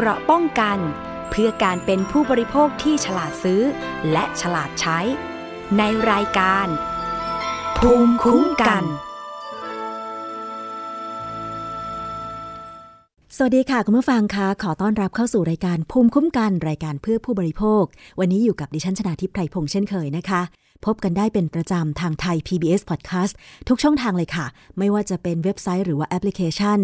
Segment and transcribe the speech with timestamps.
[0.00, 0.78] เกราะป้องกัน
[1.30, 3.62] เพื่อการเป็นผู้บริโภคที่ฉลาดซื้อ
[4.12, 4.98] และฉลาดใช้
[5.78, 6.66] ในรายการ
[7.78, 8.84] ภูมิคุ้มกัน
[13.36, 17.84] สวัสดีค่ะ คุณผู้ฟังคะขอต้อนรับเข้าสู่รายการภูมิคุ้มกัน รายการเพื่อผู้บริโภค
[18.20, 20.42] วันนี้อยู่กับดิฉันชนาทิพไพรพงษ์เช่นเคยนะคะ
[20.86, 23.32] พบกันได้เป็นประจำทางไทย PBS Podcast
[23.68, 24.46] ทุกช่องทางเลยค่ะ
[24.78, 26.80] ไม่ว่าจะเป็นเว็บไซต์หรือว่าแอปพลิเคชัน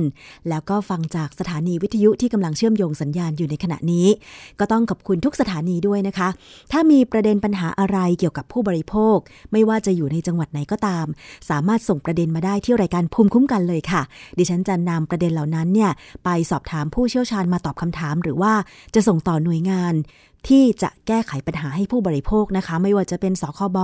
[0.49, 4.07] แล้วก็ฟังจากสถานีวิทยุที่กำลังเชื่อมโยงสัญญาณอยู่ในขณะนี้
[4.61, 6.29] ก็ต้องขอบคุณทุกสถานีด้วยนะคะ
[6.73, 9.17] ถ้ามีประเด็นปัญหาอะไรเกี่ยวกับผู้บริโภค
[9.53, 11.07] ไม่ว่าจะอยู่ในจังหวัดไหนก็ตาม
[11.51, 14.03] สามารถส่งประเด็นมาได้ที่รายการภูมิคุ้มกันเลยค่ะ
[14.39, 15.91] ดิฉันจะนำประเด็นเหล่านั้นเนี่ย
[16.25, 18.53] ไปสอบถามผู้เชี่ยวชาญมาตอบคำถาม หรือว่า
[18.95, 19.95] จะส่งต่อหน่วยงาน
[20.49, 23.79] ที่จะแก้ไขปัญหาให้ผู้บริโภคนะคะ ไม่ว่าจะเป็นสคบ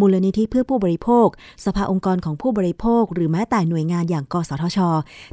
[0.00, 1.28] มูลนิธิเพื่อผู้บริโภค
[1.64, 4.78] สภาองค์กรของผู้บริโภค หรือแม้แต่หน่วยงานอย่างกสทช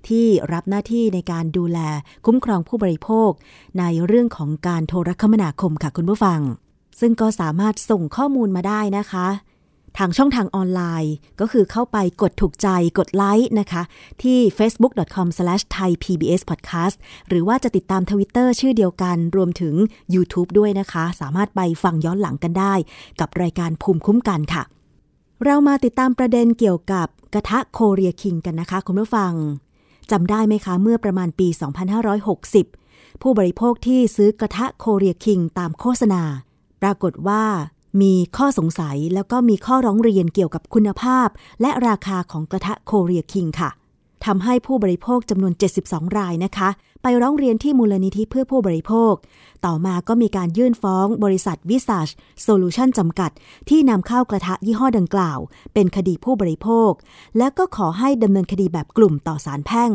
[0.08, 1.80] ที่รับหน้าที่ในการดูแล
[2.26, 3.30] คุ้มครองผู้บริโภค
[3.80, 6.40] ในเรื่องของการโทรคมนาคมค่ะคุณผู้ฟัง
[7.00, 9.28] ซึ่งก็สามารถส่งข้อมูลมาได้นะคะ
[9.98, 12.68] ทางช่องทางออนไลน์ ก็คือเข้าไปกดถูกใจ
[13.00, 13.82] กดไลค์นะคะ
[14.24, 16.96] ที่ facebook.com/thaipbspodcast
[17.30, 19.74] หรือว่าจะติดตามทวิตเตอร์ชื่อเดียวกันรวมถึง
[20.16, 22.74] YouTube ด้วยนะคะ สามารถไปฟังย้อนหลังกันได้
[23.20, 24.64] กับรายการภูมิคุ้มกันค่ะ
[25.46, 29.32] เรามาติดตามประเด็นเกี่ยวกับกระทะโคเรียคิงกันนะคะ คุณผู้ฟัง
[30.12, 31.48] จำได้ไหมคะ เมื่อประมาณปี
[32.36, 36.24] 2560 ผู้บริโภคที่ซื้อกระทะโคเรียคิงตามโฆษณา
[36.82, 37.44] ปรากฏว่า
[38.02, 41.28] มีข้อสงสัยแล้วก็มีข้อร้องเรียนเกี่ยวกับคุณภาพ
[41.62, 43.70] และราคาของกระทะโคเรียคิงค่ะ
[44.26, 46.70] ทำให้ผู้บริโภคจำนวน 72 รายนะคะ
[47.04, 49.14] ไปร้องเรียนที่มูลนิธิเพื่อผู้บริโภค
[49.66, 52.10] ต่อมาก็มีการยื่นฟ้องบริษัทวิสัช
[52.44, 53.32] โซลูชันจำกัด
[53.70, 55.40] ที่นำเข้ากระทะยี่ห้อดังกล่าว
[55.74, 56.92] เป็นคดีผู้บริโภค
[57.38, 59.92] และก็ขอให้ดำเนินคดีแบบกลุ่มต่อสารแพ่ง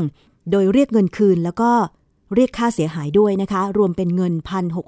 [0.50, 1.70] โดยเรียกเงินคืนแล้วก็
[2.34, 4.32] เรียกค่าเสียหายด้วยนะคะ รวมเป็นเงิน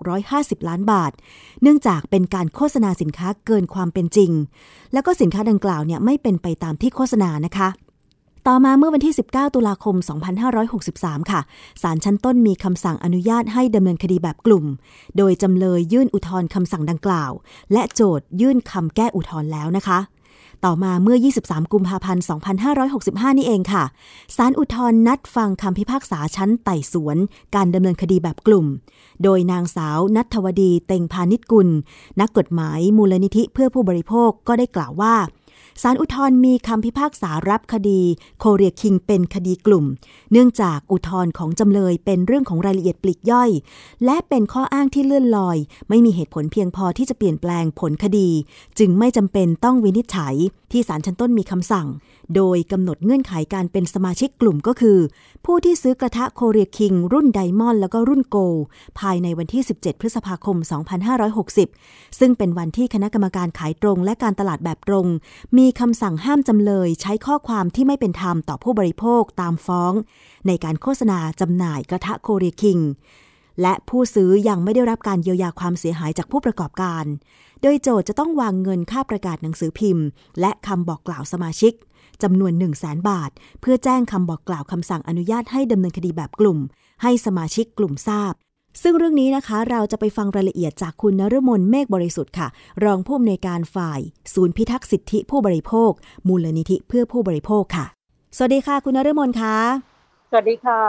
[0.06, 1.12] 1,650 ล้านบาท
[1.62, 4.30] เนื่องจากเป็นการโฆษณาสินค้าเกินความเป็นจริง
[4.92, 7.68] แล้วก็สินค้าดังกล่าวเนี่ยไม่เป็นไปตามที่โฆษณานะคะ
[8.46, 9.96] ต่อมาเมื่อวันที่ 19 ตุลาคม
[10.62, 11.40] 2563 ค่ะ
[11.82, 14.64] ศาลชั้นต้นมีคำสั่งอนุญาตให้ดำเนินคดีแบบกลุ่ม
[15.16, 17.32] โดยจำเลยยื่นอุทธรณ์คำสั่งดังกล่าว
[17.72, 19.98] และโจทยื่นคำแก้อุทธรณ์แล้วนะคะ
[20.64, 22.24] ต่อมาเมื่อ 23 กุมภาพันธ์
[22.80, 23.84] 2565 นี่เองค่ะ
[24.36, 27.16] ศาลอุทธรณ์นัดฟังคำพิพากษาชั้นไต่สวน
[27.54, 28.66] การดำเนินคดีแบบกลุ่ม
[29.22, 31.68] โดยนางสาวนัทวดีเต็งพาณิชกุล
[32.20, 35.14] นักกฎหมายมูลนิธิเพื่อผู้บริโภคก็ได้กล่าวว่า
[35.82, 38.00] ศาลอุทธรณ์มีคำพิพากษารับคดี
[38.38, 39.84] โคเรียคิงเป็นคดีกลุ่ม
[40.32, 43.50] เนื่องจากอุทธรณ์ของจำเลยเป็นเรื่องของรายละเอียดปลีกย่อย
[44.04, 45.56] และเป็นข้ออ้างที่เลื่อนลอย
[45.88, 48.28] ไม่มีเหตุผลเพียงพอที่จะเปลี่ยนแปลงผลคดี
[48.78, 50.34] จึงไม่จำเป็นต้องวินิจฉัย
[50.72, 51.86] ที่ศาลชั้นต้นมีคำสั่ง
[52.36, 54.98] โดยกำหนดเงื่อนไขการเป็นสมาชิกกลุ่มก็คือ
[55.44, 58.36] ผู้ที่ซื้อกระทะโคเรียคิง รุ่นไดมอนด์แล้วก็รุ่นโก
[59.00, 60.56] ภายในวันที่ 17 พฤษภาคม
[61.38, 65.06] 2560 ซึ่งเป็นวันที่คณะกรรมการขายตรงและการตลาดแบบตรง
[65.58, 69.92] มีคำสั่งห้ามจำเลยใช้ข้อความที่ไม่เป็นธรรมต่อผู้บริโภคตามฟ้อง
[70.46, 72.78] ในการโฆษณาจำหน่ายกระทะโคเรียคิง
[73.62, 77.04] และผู้ซื้อยังไม่ได้รับการเยียวยาความเสียหายจากผู้ประกอบการ
[77.62, 80.06] โดยโจทจะต้องวางเงินค่าประกาศหนังสือพิมพ์
[80.40, 81.72] และคำบอกกล่าวสมาชิก
[82.22, 86.58] จำนวน 1 0 0 0 0แบาท เพื่อแจ้งคำบอกกล่าวคำสั่งอนุญาตให้ดำเนินคดีแบบกลุ่ม
[87.02, 88.34] ให้สมาชิกกลุ่มทราบ
[88.82, 92.48] ซึ่งเรื่องนี้นะคะเราจะไปฟังรายละเอียดจากคุณนฤมลเมฆบริสุทธิ์ค่ะ
[92.84, 94.00] รองผู้อำนวยการฝ่าย
[94.34, 95.92] ศูนย์พิทักษ์สิทธิผู้บริโภค
[96.28, 97.86] มูลนิธิเพื่อผู้บริโภคค่ะ
[98.36, 99.56] สวัสดีค่ะ คุณนฤมลคะ
[100.30, 100.80] สวัสดีค่ะ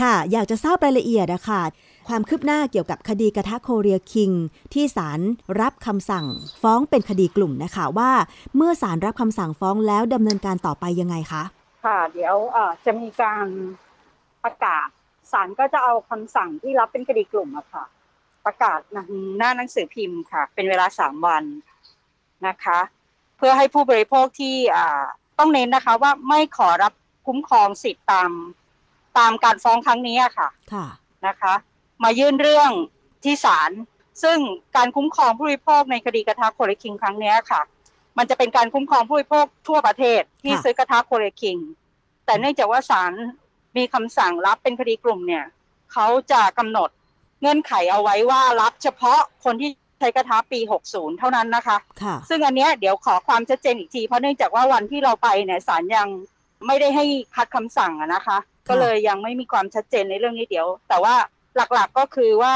[0.00, 1.62] ค่ะ อยากจะทราบรายละเอียดอะค่ะ
[2.08, 4.30] ความคืบหน้าเกี่ยวกับคดีกระทะโคเรียคิง
[4.74, 5.20] ที่ศาล
[5.60, 6.26] รับคำสั่ง
[6.62, 8.10] ฟ้องเป็นคดีกลุ่มนะคะว่า
[8.56, 11.42] เมื่อศาลรับคำสั่งฟ้องแล้วดำเนินการต่อไปยังไงคะ
[11.84, 12.36] ค่ะเดี๋ยว
[12.84, 13.46] จะมีการ
[14.44, 14.88] ประกาศ
[15.32, 17.84] ศาลก็จะเอาคำสั่งที่รับเป็นคดีกลุ่มอะค่ะ
[18.46, 18.78] ประกาศ
[19.38, 21.44] หน้าหนังสือพิมพ์ค่ะ เป็นเวลาสามวัน
[22.46, 22.78] นะคะ
[23.36, 25.02] เพื่อให้ผู้บริโภคที่อ่า
[25.38, 26.92] ต้องเน้นนะคะ ว่าไม่ขอรับ
[27.26, 28.30] คุ้มครองสิทธิ์ตาม
[29.18, 30.86] ตามการฟ้องครั้งนี้ค่ะ ค่ะ
[31.26, 31.54] นะคะ
[32.04, 32.70] มายื่นเรื่อง
[33.24, 33.70] ที่ศาล
[34.22, 34.38] ซึ่ง
[34.76, 37.60] การคุ้มครองผู้บริโภคในคดีกระทะโคเรคิงครั้งนี้ค่ะ
[38.18, 41.56] มันจะเป็นการคุ้มครองผู้บริโภคทั่วประเทศที่ซื้อกระทะโคเรคิง
[42.26, 43.12] แต่เนื่องจากว่าศาล
[43.76, 45.44] มีคำสั่งรับเป็นคดีกลุ่มเนี่ย
[45.92, 46.90] เขาจะกำหนด
[47.40, 50.60] เงื่อนไขเอาไว้ว่ารับเฉพาะคนที่ใช้กระทะปี
[50.90, 56.08] 60 เท่านั้นนะคะค่ะซึ่งอันเนี้ยเดี๋ยวขอความชัดเจนอีกที เพราะเนื่องจากว่าวันที่เราไปเนี่ยศาลยัง
[56.66, 57.04] ไม่ได้ให้
[57.34, 61.14] คัดคำสั่งนะคะ ก็เลยยังไม่มีความชัดเจนในเรื่องนี้เดี๋ยว แต่ว่า
[61.74, 62.54] หลักๆก็คือว่า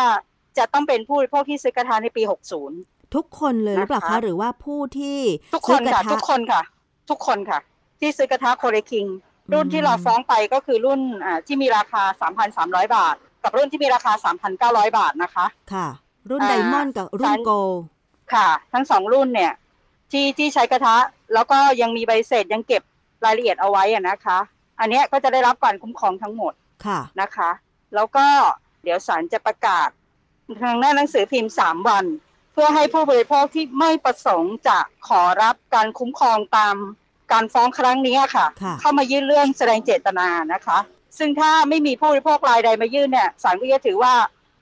[0.59, 2.23] จะต้องเป็นผู้บริโภคที่ซื้อกระทะในปี
[2.69, 5.19] 60 ทุกคนเลยหรือเปล่าคะหรือว่าผู้ที่
[5.55, 6.63] ทุกคนค่ะทุกคนค่ะ
[7.11, 7.59] ทุกคนค่ะ
[8.01, 9.07] ที่ซื้อกระทะโคเรคิง
[9.53, 11.01] รุ่นที่เราฟ้องไปก็คือรุ่น
[11.47, 12.03] ที่มีราคา
[12.49, 13.15] 3,300 บาท
[13.45, 14.13] กับรุ่นที่มีราคา
[14.91, 15.87] 3,900 บาทนะคะ ค่ะ
[16.31, 17.71] รุ่นไดมอนด์กับรุ่นโกล
[18.35, 19.53] ค่ะ ทั้งสองรุ่นเนี่ย
[20.13, 20.97] ที่ที่ใช้กระทะ
[21.35, 22.83] แล้วก็ยังมีใบเสร็จยังเก็บ
[23.25, 24.39] รายละเอียดเอาไว้อะนะคะ
[24.81, 26.53] อันเนี้ยก็จะได้รับการคุ้มครองทั้งหมด
[26.87, 27.51] ค่ะนะคะ
[27.95, 28.27] แล้วก็
[28.83, 29.89] เดี๋ยวศาลจะประกาศ
[30.63, 32.05] ทางหน้าหนังสือพิมพ์สามวัน
[32.53, 36.75] เพื่อให้ผู้บริโภคที่ไม่ประสงค์จะขอรับการคุ้มครองตาม
[37.33, 40.79] การฟ้องครั้งนี้ค่ะค่ะ เข้ามายื่นเรื่องแสดงเจตนานะคะ
[41.19, 44.15] ซึ่งถ้าไม่มีผู้บริโภครายใดมายื่นเนี่ยศาลก็จะถือว่า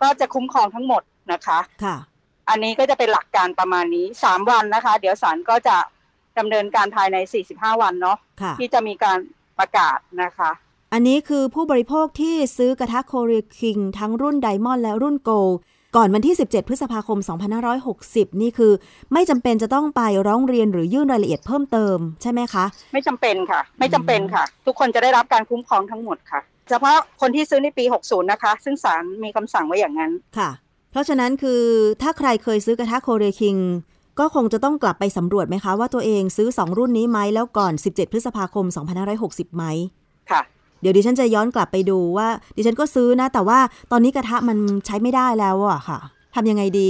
[0.02, 1.02] ก็จะคุ้มครองทั้งหมด
[1.32, 1.96] นะคะค่ะ
[2.49, 5.76] อันนี้ก็จะเป็นหลักการประมาณนี้3วันนะคะ เดี๋ยวศาลก็จะ
[6.38, 7.16] ดำเนินการภายใน
[7.50, 9.19] 45 วันเนาะค่ะที่จะมีการ
[9.58, 10.50] ประกาศนะคะ
[10.94, 15.48] อันนี้คือผู้บริโภคที่ซื้อกระทะโคเรียคิงทั้งรุ่นไดมอนด์และรุ่นโกล
[15.96, 17.19] ก่อนวันที่ 17 พฤษภาคม
[17.81, 18.72] 2560 นี่คือ
[19.12, 30.50] ไม่จำเป็นจะต้องไปร้องเรียนหรือยื่นรายละเอียดเพิ่มเติมใช่ไหมคะ ไม่จำเป็นค่ะ ไม่จำเป็นค่ะ ทุกคนจะได้รับการคุ้มครองทั้งหมดค่ะเฉพาะคนที่ซื้อในปี 60 นะคะ ซึ่งศาลมีคำสั่งไว้อย่างนั้นค่ะ
[30.90, 31.62] เพราะฉะนั้นคือ
[32.02, 33.56] ถ้าใครเคยซื้อกระทะโคเรียคิง
[34.19, 38.66] ก็คงจะต้องกลับไปสำรวจไหมคะว่าตัวเองซื้อ 2 รุ่นนี้ไหมแล้วก่อน 17 พฤษภาคม
[39.10, 39.64] 2560 ไหม
[40.31, 40.40] ค่ะ
[40.81, 43.59] เดี๋ยวดิฉันจะย้อนกลับไปดูว่า ดิฉันก็ซื้อนะ แต่ว่า
[43.93, 45.99] ตอนนี้กระทะมันใช้ไม่ได้แล้วอะค่ะ
[46.35, 46.88] ทำยังไงดี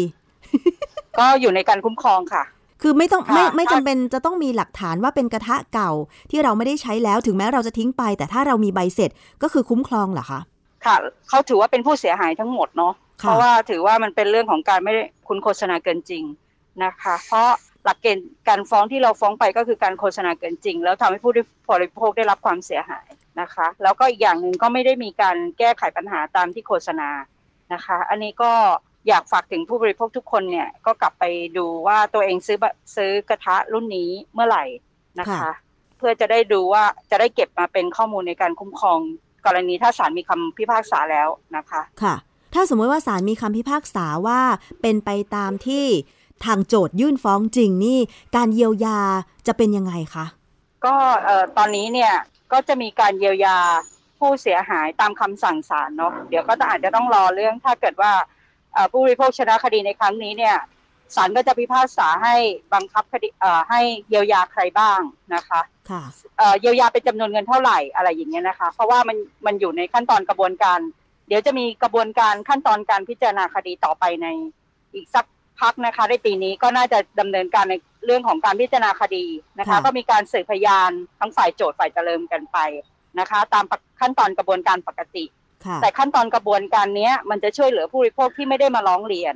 [1.18, 2.42] ก็อยู่ในการคุ้มครองค่ะ
[2.82, 5.90] คือไม่ต้องค่ะไม่ไม่ถ้าจำเป็นจะต้องมีหลักฐานว่าเป็นกระทะเก่า
[6.30, 9.10] ที่เราไม่ได้ใช้แล้วถึงแม้เราจะทิ้งไป แต่ถ้าเรามีใบเสร็จ
[9.42, 10.40] ก็คือคุ้มครองเหรอคะ
[10.84, 10.96] ค่ะ
[11.28, 16.24] เขาถือว่าเป็นผู้เสียหายทั้งหมดเนาะค่ะเพราะว่าถือว่ามันเป็นเรื่องของการไม่ได้คุณโฆษณาเกินจริง
[16.84, 17.48] นะคะ เพราะ
[17.84, 21.32] หลักเกณฑ์การฟ้องที่เราฟ้องไปก็คือการโฆษณาเกินจริง แล้วทำให้ผู้
[21.70, 23.06] บริโภคได้รับความเสียหาย
[23.40, 27.10] นะคะ แล้วก็อีกอย่างหนึ่งก็ไม่ได้มีการแก้ไขปัญหาตามที่โฆษณา
[27.72, 28.52] นะคะ อันนี้ก็
[29.08, 31.24] อยากฝากถึงผู้บริโภคทุกคนเนี่ยก็กลับไป
[31.56, 34.64] ดูว่าตัวเองซื้อบะซื้อกระทะรุ่นนี้เมื่อไหร่
[35.20, 35.52] นะคะค่ะ
[35.98, 38.98] เพื่อจะได้ดูว่าจะได้เก็บมาเป็นข้อมูลในการคุ้มครอง
[39.46, 42.14] กรณีถ้าศาลมีคำพิพากษาแล้วนะคะค่ะ
[42.54, 44.40] ถ้าสมมติว่าศาลมีคำพิพากษาว่า
[44.82, 45.84] เป็นไปตามที่
[46.44, 47.98] ทางโจทยื่นฟ้องจริงนี่
[48.36, 48.98] การเยียวยา
[49.46, 50.24] จะเป็นยังไงคะ
[50.84, 50.94] ก็
[51.24, 52.12] เอ่อตอนนี้เนี่ย
[52.52, 53.58] ก็จะมีการเยียวยา
[54.18, 58.12] ผู้เสียหายตามคำสั่งศาลเนาะเดี๋ยวก็อาจจะต้องรอเรื่องถ้าเกิดว่า
[58.72, 60.56] เอ่อผู้บริโภคชนะคดีในครั้งนี้เนี่ย
[61.16, 62.34] ศาลก็จะพิพากษาให้
[62.74, 65.00] บังคับคดีเอ่อให้เยียวยาใครบ้าง
[65.34, 65.60] นะคะ
[65.90, 66.02] ค่ะ
[66.38, 69.16] เอ่อเยียวยาเป็นจำนวนเงินเท่าไหร่อะไรอย่างเงี้ยนะคะ เพราะว่ามัน
[69.46, 70.78] มันอยู่ในขั้นตอนกระบวนการ
[71.28, 74.26] เดี๋ยวจะมีกระบวนการขั้นตอนการพิจารณาคดีต่อไปใน
[74.94, 75.24] อีกสัก
[75.60, 77.74] พักนะคะในปีนี้ก็น่าจะดำเนินการใน
[78.04, 79.26] เรื่องของการพิจารณาคดี
[79.58, 82.58] นะคะค่ะก็มีการสืบพยานทั้งฝ่ายโจทย์ฝ่ายเจริญกันไป
[83.18, 83.64] นะคะ ตาม
[84.00, 85.24] ขั้นตอนกระบวนการปกติ
[85.64, 89.34] ค่ะแต่ขั้นตอนกระบวนการเนี้ยมันจะช่วยเหลือผู้บริโภคที่ไม่ได้มาร้องเรียน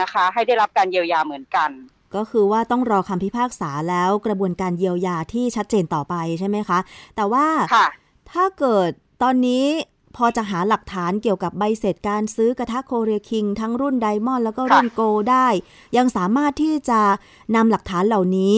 [0.00, 1.70] นะคะ ให้ได้รับการเยียวยาเหมือนกัน
[2.14, 6.78] ก็คือว่าต้องรอคำพิพากษาแล้วกระบวนการเยียวยาที่ชัดเจนต่อไปใช่ไหมคะ
[7.16, 7.86] แต่ว่าค่ะ
[8.32, 8.90] ถ้าเกิด
[9.22, 9.64] ตอนนี้
[10.16, 15.46] พอจะหาหลักฐานเกี่ยวกับใบเสร็จการซื้อกระทะโคเรียคิง ทั้งรุ่นไดมอนด์แล้วก็รุ่นโกลได้
[15.96, 17.00] ยังสามารถที่จะ
[17.56, 18.54] นำหลักฐานเหล่านี้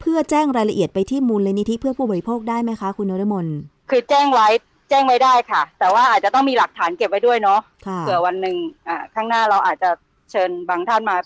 [0.00, 3.46] เพื่อแจ้งรายละเอียดไปที่มูลนิธิเพื่อผู้บริโภคได้ไหมคะ คุณนรมน
[3.90, 4.48] คือแจ้งไว้
[4.88, 8.56] แจ้งไว้ได้ค่ะ แต่ว่าอาจจะต้องมีหลักฐานเก็บไว้ด้วยเนาะค่ะเผื่อวันหนึ่ง
[8.88, 9.90] อ่าข้างหน้าเราอาจจะ
[10.30, 11.16] เชิญบางท่านมา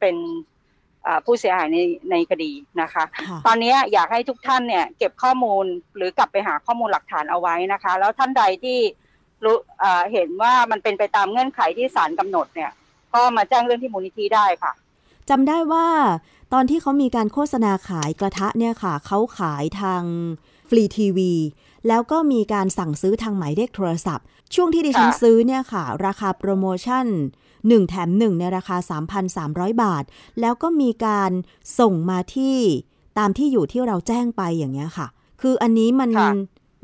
[0.00, 0.16] เป็น
[1.06, 1.78] อ่าผู้เสียหายใน
[2.10, 5.64] ในคดีนะคะค่ะตอนนี้อยากให้ทุกท่านเนี่ยเก็บข้อมูล
[5.96, 8.78] หรือกลับไปหาข้อมูลหลักฐานเอาไว้นะคะ แล้วท่านใดที่
[9.44, 12.70] รู้อ่าเห็นว่ามันเป็นไปตามเงื่อนไขที่ศาลกำหนดเนี่ย
[13.14, 14.72] ก็มาแจ้งเรื่องที่มูลนิธิได้ค่ะ
[15.30, 15.86] จำได้ว่า
[16.52, 20.02] ตอนที่เขามีการโฆษณาขายกระทะเนี่ยค่ะ เขาขายทาง
[20.68, 21.32] ฟรีทีวี
[21.88, 24.24] แล้วก็มีการสั่งซื้อทางหมายเลขโทรศัพท์
[24.54, 27.06] ช่วงที่ดิฉันค่ะซื้อเนี่ยค่ะ ราคาโปรโมชั่น
[27.48, 28.76] 1 แถม 1 ในราคา
[29.30, 30.04] 3,300 บาท
[30.40, 31.30] แล้วก็มีการ
[31.80, 32.56] ส่งมาที่
[33.18, 35.06] ตามที่อยู่ที่เราแจ้งไปอย่างเงี้ยค่ะ
[35.40, 36.30] คืออันนี้มันค่ะ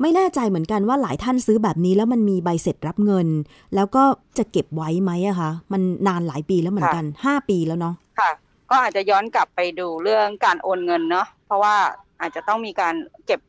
[0.01, 3.27] ไม่แน่ใจเหมือนกันว่าหลายท่านซื้อแบบนี้แล้วมันมีใบเสร็จรับเงิน
[3.75, 4.03] แล้วก็
[4.37, 8.31] จะเก็บไว้ไหมอะคะมันนานหลายปีแล้วเหมือนกัน5ปีแล้วเนาะค่ะ
[8.69, 11.75] ก็อาจจะย้อนกลับไปดูเรื่องการโอนเงินเนาะเพราะว่า
[12.21, 13.39] อาจจะต้องมีการเก็บ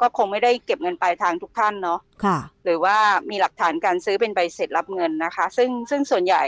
[0.00, 2.96] ก็คงไม่ได้เก็บเงินปลายทางทุกท่านเนาะค่ะ หรือว่า
[3.30, 6.44] มีหลักฐานการซื้อเป็นใบเสร็จรับเงินนะคะ ซึ่งซึ่งส่วนใหญ่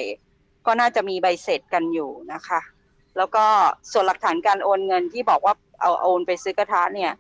[0.67, 2.61] ก็น่าจะมีใบเสร็จกันอยู่นะคะ
[3.17, 3.45] แล้วก็
[3.93, 7.13] ส่วนหลักฐานการโอนเงินที่บอกว่าเอาเอาโอนไปซื้อกระทะเนี่ย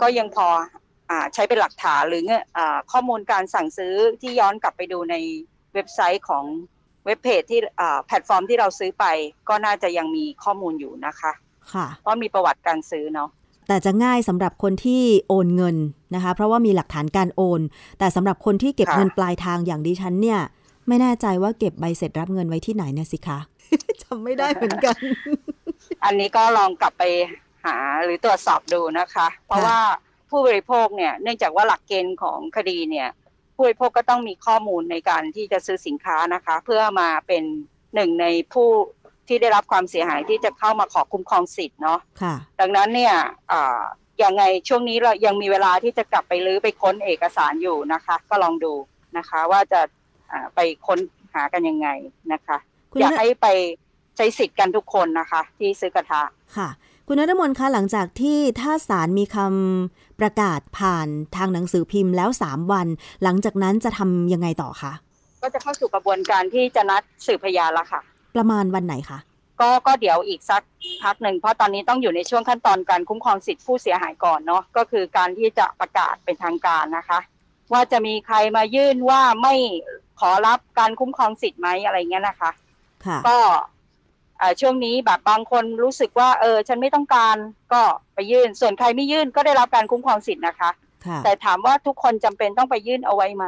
[0.00, 0.66] ก็ยังพออา
[1.34, 5.14] ใช้เป็นหลักฐานหรือเงื่อนอาข้อมูลการสั่งซื้อที่ย้อนกลับไปดูใน
[5.74, 6.44] เว็บไซต์ของ
[7.04, 9.04] เว็บเพจที่อ่าแพลตฟอร์มที่เราซื้อไป
[9.48, 11.32] ก็น่าจะยังมีข้อมูลอยู่นะคะ
[11.72, 13.28] ค่ะเพราะมีประวัติการซื้อเนาะ
[13.68, 15.76] แต่จะง่ายสำหรับคนที่โอนเงิน
[16.14, 17.60] นะคะ เพราะว่ามีหลักฐานการโอน
[17.98, 20.40] แต่สำหรับคนที่เก็บค่ะเงินปลายทางอย่างดิฉันเนี่ย
[20.88, 23.38] ไม่แน่ใจว่าเก็บใบเสร็จรับเงินไว้ที่ไหนเนี่ยสิคะ
[24.02, 24.98] จำไม่ได้เหมือนกัน
[26.04, 27.02] อันนี้ก็ลองกลับไป
[27.64, 29.78] หาหรือตรวจสอบดูนะคะ เพราะว่า
[30.30, 33.08] ผู้บริโภคเนี่ยเนื่องจากว่าหลักเกณฑ์ของคดีเนี่ย
[33.54, 37.44] ผู้บริโภคก็ต้องมีข้อมูลในการที่จะซื้อสินค้านะคะ เพื่อมาเป็น
[37.94, 38.68] หนึ่งในผู้
[39.28, 43.14] ที่ได้รับความเสียหายที่จะเข้ามาขอคุ้มครองสิทธิ์เนาะค่ะดังนั้นเนี่ย
[44.22, 48.74] ยังไงช่วงนี้เรายังมีเวลาที่จะกลับไปรื้อไปค้นเอกสารอยู่นะคะ ก็ลองดู
[49.16, 49.80] นะคะว่าจะ
[50.54, 50.98] ไปค้น
[51.34, 51.88] หากันยังไง
[52.32, 52.56] นะคะ
[53.00, 53.46] อยากให้ไป
[54.16, 56.22] ใช้สิทธิ์กันทุกคนนะคะ ที่ซื้อกระทะ
[56.56, 56.68] ค่ะ
[57.08, 62.86] คุณนรมนคะหลังจากที่ถ้าศาลมีคำ ประกาศผ่านทางหนังสือพิมพ์แล้วสามวัน
[63.22, 64.92] หลังจากนั้นจะทำยังไงต่อคะ
[65.42, 68.00] ก็จะเข้าสู่กระบวนการที่จะนัดสืบพยานละค่ะ
[68.36, 69.18] ประมาณวันไหนคะ
[69.60, 70.62] ก็ก็เดี๋ยวอีกสัก
[71.04, 77.18] พักหนึ่งเพราะตอนนี้ต้องอยู่ในช่วงขั้นตอนการคุ้มครองสิทธิผู้เสียหายก่อนเนาะก็คือการที่จะประกาศเป็นทางการนะคะ
[77.72, 79.54] ว่าจะมีใครมายื่นว่าไม่
[80.20, 82.50] ขอรับการคุ้มครองสิทธิ์ไหมอะไรเงี้ยนะคะ
[83.28, 83.38] ก็
[84.60, 87.36] ช่วงนี้แบบบางคนรู้สึกว่าเออฉันไม่ต้องการ
[87.72, 87.82] ก็
[88.14, 90.70] ไปยื่น ส่วนใครไม่ยื่นก็ได้รับการคุ้มครองสิทธิ์นะคะ
[91.24, 93.44] แต่ถามว่าทุกคนจำเป็นต้องไปยื่นเอาไว้ไหม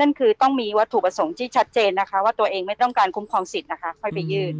[0.00, 4.54] นั่นคือต้องมีวัตถุประสงค์ที่ชัดเจนนะคะ ว่าตัวเองไม่ต้องการคุ้มครองสิทธิ์นะคะ ค่อยไปยื่น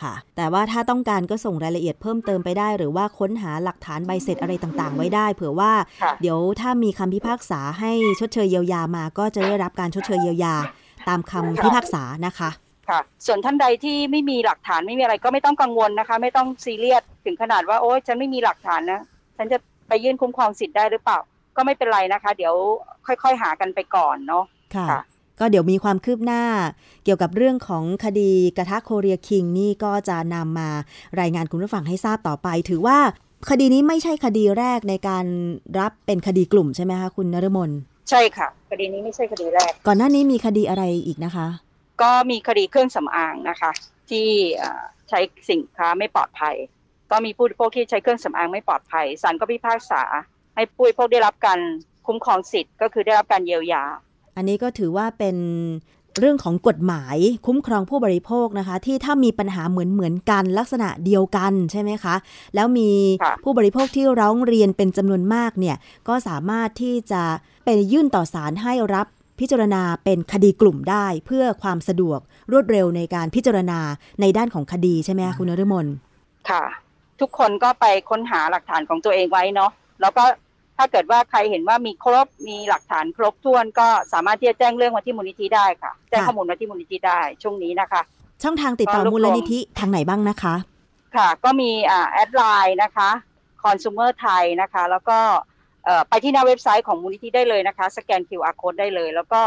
[0.00, 5.72] ค่ะ แต่ว่าถ้าต้องการก็ส่งรายละเอียดเพิ่มเติมไปได้ หรือว่าค้นหาหลักฐานใบเสร็จอะไรต่างๆ ไว้ได้ เผื่อว่า
[6.20, 10.54] เดี๋ยวถ้ามีคำพิพากษาให้ชดเชยเยียวยามา ก็จะได้รับการชดเชยเยียวยา
[11.08, 12.50] ตามคำพิพากษานะคะ
[12.88, 19.00] ค่ะ ส่วนท่านใดที่ไม่มีหลักฐานไม่มีอะไรก็ไม่ต้องกังวลนะคะ ไม่ต้องซีเรียสถึงขนาดว่าโอ้ฉันไม่มีหลักฐานนะ
[19.36, 21.18] ฉันจะไปยื่นคุ้มครองสิทธิ์ได้หรือเปล่า
[21.56, 22.54] ก็ไม่เป็นไรนะคะ เดี๋ยว
[23.06, 24.44] ค่อยๆหากันไปก่อนเนาะ
[24.76, 24.86] ค่ะ
[25.40, 26.42] ก็เดี๋ยวมีความคืบหน้า
[27.04, 30.70] เกี่ยวกับเรื่องของคดีกระทะโคเรียคิงนี่ก็จะนำมา
[31.20, 32.98] รายงานคุณผู้ฟังให้ทราบต่อไป ถือว่า
[33.50, 35.24] คดีนี้ไม่ใช่คดีแรกในการ
[35.78, 37.70] รับเป็นคดีกลุ่มใช่ไหมคะคุณนรมน
[38.10, 41.46] ใช่ค่ะ คดีนี้ไม่ใช่คดีแรก ก่อนหน้านี้มีคดีอะไรอีกนะคะ
[42.02, 43.70] ก็มีคดีเครื่องสำอางนะคะ
[44.10, 44.28] ที่
[45.08, 46.56] ใช้สินค้าไม่ปลอดภัย
[47.10, 50.02] ก็มีผู้บริโภคที่ใช้เครื่องสำอางไม่ปลอดภัยศาลก็พิพากษา
[50.54, 51.60] ให้ผู้บริโภคได้รับการ
[52.06, 53.84] คุ้มครองสิทธิ์ก็คือได้รับการเยียวยา
[54.36, 55.36] อันนี้ก็ถือว่าเป็น
[56.18, 62.14] เรื่องของกฎหมายคุ้มครองผู้บริโภคนะคะ ที่ถ้ามีปัญหาเหมือนเหมือนกันลักษณะเดียวกันใช่ไหมคะ
[62.54, 62.90] แล้วมี
[63.44, 65.76] ผู้บริโภคที่ร้องเรียนเป็นจำนวนมากเนี่ย
[66.08, 67.22] ก็สามารถที่จะ
[67.64, 69.06] เป็นยื่นต่อศาลให้รับ
[69.40, 72.20] พิจารณาเป็นคดีกลุ่มได้เพื่อความสะดวก
[72.52, 73.80] รวดเร็วในการพิจารณา
[74.20, 75.86] ในด้านของคดีใช่ไหมคะคุณนฤมล
[76.50, 76.64] ค่ะ
[77.20, 80.24] ทุกคนก็ไปค้นหาหลักฐานของตัวเองไว้เนาะแล้วก็
[80.76, 88.00] ถ้าเกิดว่าใครเห็นว่ามีครบมีหลักฐานครบถ้วนก็สามารถที่จะแจ้งเรื่องมาที่มูลนิธิได้ค่ะ แจ้งข้อมูลมาที่มูลนิธิได้ช่วงนี้นะคะ
[88.42, 90.54] ช่องทางติดต่อมูลนิธิทางไหนบ้างนะคะ
[91.16, 93.10] ค่ะ ก็มีอ่าแอดไลน์นะคะ
[93.62, 95.18] คอน sumer ไทยนะคะ แล้วก็
[96.08, 99.42] ไปที่หน้าเว็บไซต์ของมูลนิธิได้เลยนะคะ สแกน QR code ได้เลย แล้วก็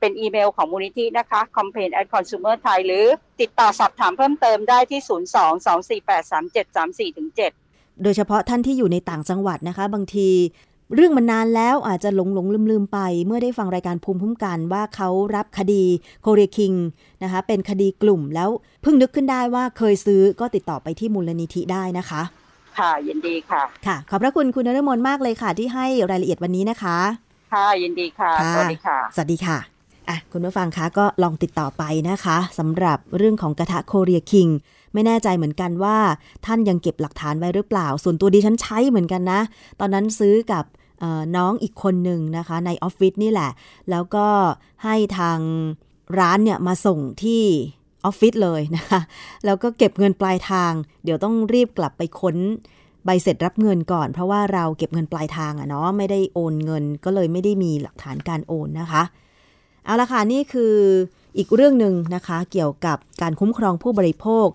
[0.00, 3.04] เป็นอีเมลของมูลนิธินะคะ campaign at consumer thai หรือ
[3.40, 5.00] ติดต่อสอบถามเพิ่มเติมได้ที่
[7.08, 7.28] 02-248-3734ถึง
[7.64, 10.28] 7โดยเฉพาะท่านที่อยู่ในต่างจังหวัดนะคะ บางที
[10.94, 15.82] เรื่องมันนานแล้วอาจจะหลงหลงลืมลืมไป เมื่อได้ฟังรายการภูมิคุ้มกันว่าเขารับคดี
[16.22, 16.72] โคเรียคิง
[17.22, 18.48] นะคะเป็นคดีกลุ่มแล้ว
[18.82, 22.22] เพิ่งนึกขึ้นได้ว่าเคยซื้อก็ติดต่อไปที่มูลนิธิได้นะคะ
[22.78, 26.98] ค่ะยินดีค่ะ ค่ะ ขอบพระคุณคุณนรมนมากเลยค่ะ ที่ให้รายละเอียดวันนี้นะคะ
[27.52, 29.58] ค่ะยินดีค่ะสวัสดีค่ะ สวัสดีค่ะ
[30.08, 34.48] อะคุณผู้ฟังคะก็ลองติดต่อไปนะคะสำหรับเรื่องของกระทะโคเรียคิง
[34.92, 35.98] ไม่แน่ใจเหมือนกันว่า
[36.46, 39.40] ท่านยังเก็บหลักฐานไว้หรือเปล่า ส่วนตัวดิฉันใช้เหมือนกันนะ
[39.80, 40.64] ตอนนั้นซื้อกับ
[41.36, 43.50] น้องอีกคนหนึ่งนะคะ ในออฟฟิศนี่แหละ
[43.90, 44.26] แล้วก็
[44.84, 45.38] ให้ทาง
[46.18, 47.42] ร้านเนี่ยมาส่งที่
[48.04, 49.00] ออฟฟิศเลยนะคะ
[49.44, 50.72] แล้วก็เก็บเงินปลายทาง
[51.04, 52.36] เดี๋ยวต้องรีบกลับไปค้น
[53.04, 59.02] ใบเสร็จรับเงินก่อน เพราะว่าเราเก็บเงินปลายทางอะเนาะไม่ได้โอนเงินก็เลยไม่ได้มีหลักฐานการโอนนะคะ
[59.84, 60.74] เอาละค่ะนี่คือ
[61.36, 64.48] อีกเรื่องหนึ่งนะคะเกี่ยวกับการคุ้มครองผู้บริโภค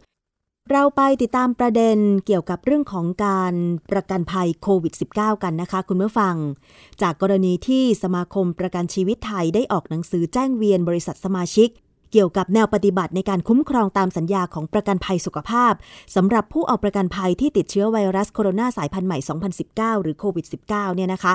[0.72, 3.54] เราไปติดตามประเด็นเกี่ยวกับเรื่องของการ
[3.92, 6.36] ประกันภัยโควิด -19 กันนะคะ คุณผู้ฟัง
[7.02, 11.70] จากกรณีที่สมาคมประกันชีวิตไทยได้ออกหนังสือแจ้งเวียนบริษัทสมาชิก
[12.17, 15.74] เกี่ยวกับแนวปฏิบัติในการคุ้มครองตามสัญญาของประกันภัยสุขภาพ
[16.15, 19.17] สำหรับผู้เอาประกันภัยที่ติดเชื้อไวรัสโคโรนาสายพันธุ์ใหม่
[19.62, 21.34] 2019 หรือโควิด -19 เนี่ยนะคะ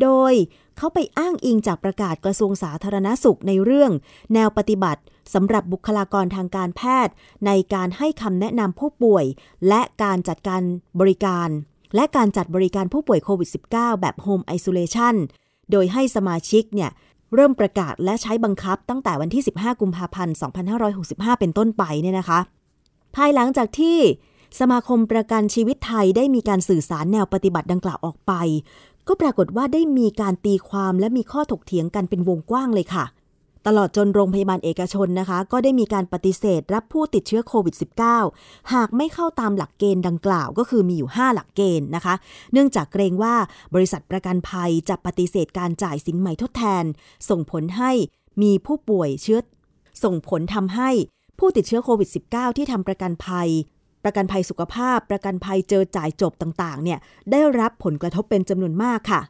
[0.00, 0.32] โดย
[0.76, 3.92] เขาไปอ้างอิงจากประกาศกระทรวงสาธารณสุขในเรื่อง
[4.34, 5.02] แนวปฏิบัติ
[5.34, 7.14] สำหรับบุคลากรทางการแพทย์
[7.46, 9.24] ในการให้คำแนะนำผู้ป่วย
[9.68, 10.62] และการจัดการ
[11.00, 11.48] บริการ
[11.94, 15.14] และการจัดบริการผู้ป่วยโควิด -19 แบบโฮมไอโซเลชัน
[15.70, 16.90] โดยให้สมาชิกเนี่ย
[17.34, 20.34] เริ่มประกาศและใช้บังคับตั้งแต่วันที่ 15 กุมภาพันธ์
[20.88, 22.40] 2565 เป็นต้นไปเนี่ยนะคะ
[23.16, 23.98] ภายหลังจากที่
[24.60, 28.32] สมาคมประกันชีวิตไทยได้มีการสื่อสารแนวปฏิบัติดังกล่าวออกไป
[29.08, 33.04] ก็ปรากฏว่าได้มีการตีความและมีข้อถกเถียงกันเป็นวงกว้างเลยค่ะ
[33.66, 37.74] ตลอดจนโรงพยาบาลเอกชนนะคะ ก็ได้มีการปฏิเสธรับผู้ติดเชื้อโควิด
[38.22, 42.14] -19 หากไม่เข้าตามหลักเกณฑ์ดังกล่าวก็คือมีอยู่ 5 หลักเกณฑ์นะคะ
[42.52, 43.34] เนื่องจากเกรงว่า
[43.74, 46.84] บริษัทประกันภัยจะปฏิเสธการจ่ายสินใหม่ทดแทน
[47.28, 47.90] ส่งผลให้
[48.42, 49.40] มีผู้ป่วยเชื้อ
[50.04, 50.90] ส่งผลทำให้
[51.38, 53.48] ผู้ติดเชื้อโควิด -19 ที่ทำประกันภัย
[54.04, 56.98] ประกันภัยสุขภาพ ประกันภัยเจอจ่ายจบต่างๆ เนี่ย
[57.30, 59.20] ได้รับผลกระทบเป็นจำนวนมากค่ะ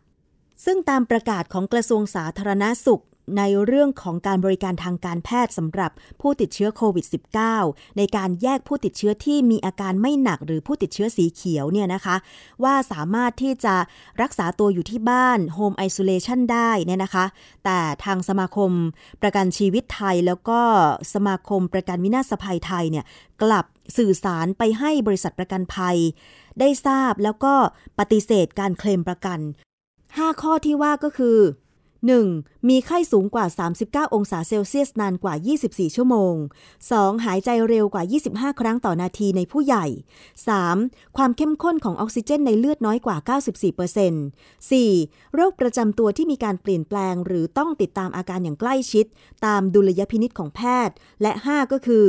[0.64, 3.02] ซึ่งตามประกาศของกระทรวงสาธารณาสุข
[3.38, 5.90] ในเรื่องของการบริการทางการแพทย์สำหรับ
[6.20, 7.06] ผู้ติดเชื้อโควิด
[7.50, 12.16] -19 ในการแยกผู้ติดเชื้อที่มีอาการไม่หนักหรือผู้ติดเชื้อสีเขียวเนี่ยนะคะ
[12.64, 13.74] ว่าสามารถที่จะ
[14.22, 17.24] รักษาตัวอยู่ที่บ้าน Home Isolation ได้เนี่ยนะคะ
[17.64, 18.70] แต่ทางสมาคม
[19.22, 20.60] ประกันชีวิตไทยแล้วก็
[21.14, 23.04] สมาคมประกันวินาศภัยไทยเนี่ย
[23.42, 23.66] กลับ
[23.98, 25.96] สื่อสารไปให้บริษัทประกันภัย
[26.60, 27.54] ได้ทราบแล้วก็
[27.98, 29.40] ปฏิเสธการเคลมประกัน
[29.90, 31.38] 5 ข้อที่ว่าก็คือ
[32.12, 32.68] 1.
[32.68, 33.46] มีไข้สูงกว่า
[34.04, 35.34] 39 องศาเซลเซียสนานกว่า
[35.66, 36.34] 24 ชั่วโมง
[36.80, 37.24] 2.
[37.24, 38.04] หายใจเร็วกว่า
[38.52, 39.86] 25 ครั้งต่อนาทีในผู้ใหญ่
[40.50, 41.16] 3.
[41.16, 43.16] ความเข้มข้นของออกซิเจนในเลือดน้อยกว่า
[44.10, 45.34] 94% 4.
[45.34, 49.06] โรคประจำตัวที่มีการเปลี่ยนแปลง หรือต้องติดตามอาการอย่างใกล้ชิด
[49.46, 52.04] ตามดุลยพินิษของแพทย์ และ 5 ก็คือ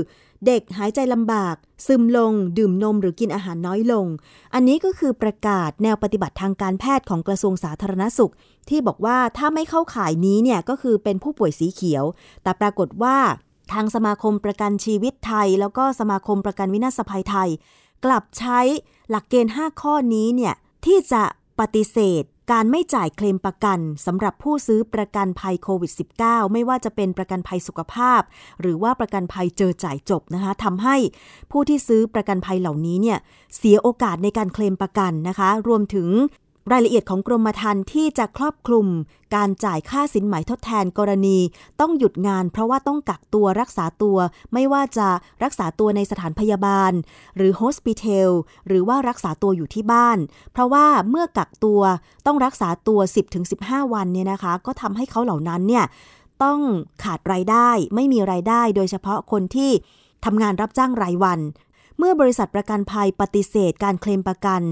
[0.46, 1.56] เด็กหายใจลำบาก
[1.88, 4.06] ซึมลง ดื่มนมหรือกินอาหารน้อยลง
[4.54, 8.34] อันนี้ก็คือประกาศแนวปฏิบัติทางการแพทย์ของกระทรวงสาธารณสุข
[8.70, 12.04] ที่บอกว่าถ้าไม่เข้าข่ายนี้เนี่ยก็คือเป็นผู้ป่วยสีเขียว
[12.44, 13.18] แต่ปรากฏว่า
[13.74, 17.50] ทางสมาคมประกันชีวิตไทย แล้วก็สมาคมประกันวินาศภัยไทย
[18.06, 18.60] กลับใช้
[19.10, 20.54] หลักเกณฑ์ 5 ข้อนี้เนี่ย
[20.86, 21.24] ที่จะ
[21.60, 28.22] ปฏิเสธการไม่จ่ายเคลมประกันสำหรับผู้ซื้อประกันภัยโควิด -19 ไม่ว่าจะเป็นประกันภัยสุขภาพ
[28.62, 30.98] หรือว่าประกันภัยเจอจ่ายจบนะคะทำให้
[31.52, 33.18] ผู้ที่ซื้อประกันภัยเหล่านี้เนี่ย
[33.58, 36.10] เสียโอกาสในการเคลมประกันนะคะ รวมถึง
[36.72, 38.88] รายละเอียดของกรมธรรม์ที่จะครอบคลุม
[39.36, 41.38] การจ่ายค่าสินไหมทดแทนกรณี
[41.80, 44.18] ต้องหยุดงานเพราะว่าต้องกักตัวรักษาตัว
[44.54, 45.08] ไม่ว่าจะ
[45.44, 46.92] รักษาตัวในสถานพยาบาล
[47.36, 48.32] หรือโฮสปิเทล
[48.68, 50.18] หรือว่ารักษาตัวอยู่ที่บ้าน
[50.52, 51.82] เพราะว่าเมื่อกักตัว
[52.26, 53.00] ต้องรักษาตัว
[53.46, 55.86] 10-15 วันเนี่ยนะคะ ก็ทำให้เขาเหล่านั้นเนี่ย
[56.44, 56.60] ต้อง
[57.04, 59.72] ขาดรายได้ไม่มีรายได้โดยเฉพาะคนที่
[60.26, 61.40] ทำงานรับจ้างรายวัน
[61.98, 64.64] เมื่อบริษัทประกันภัยปฏิเสธการเคลมประกัน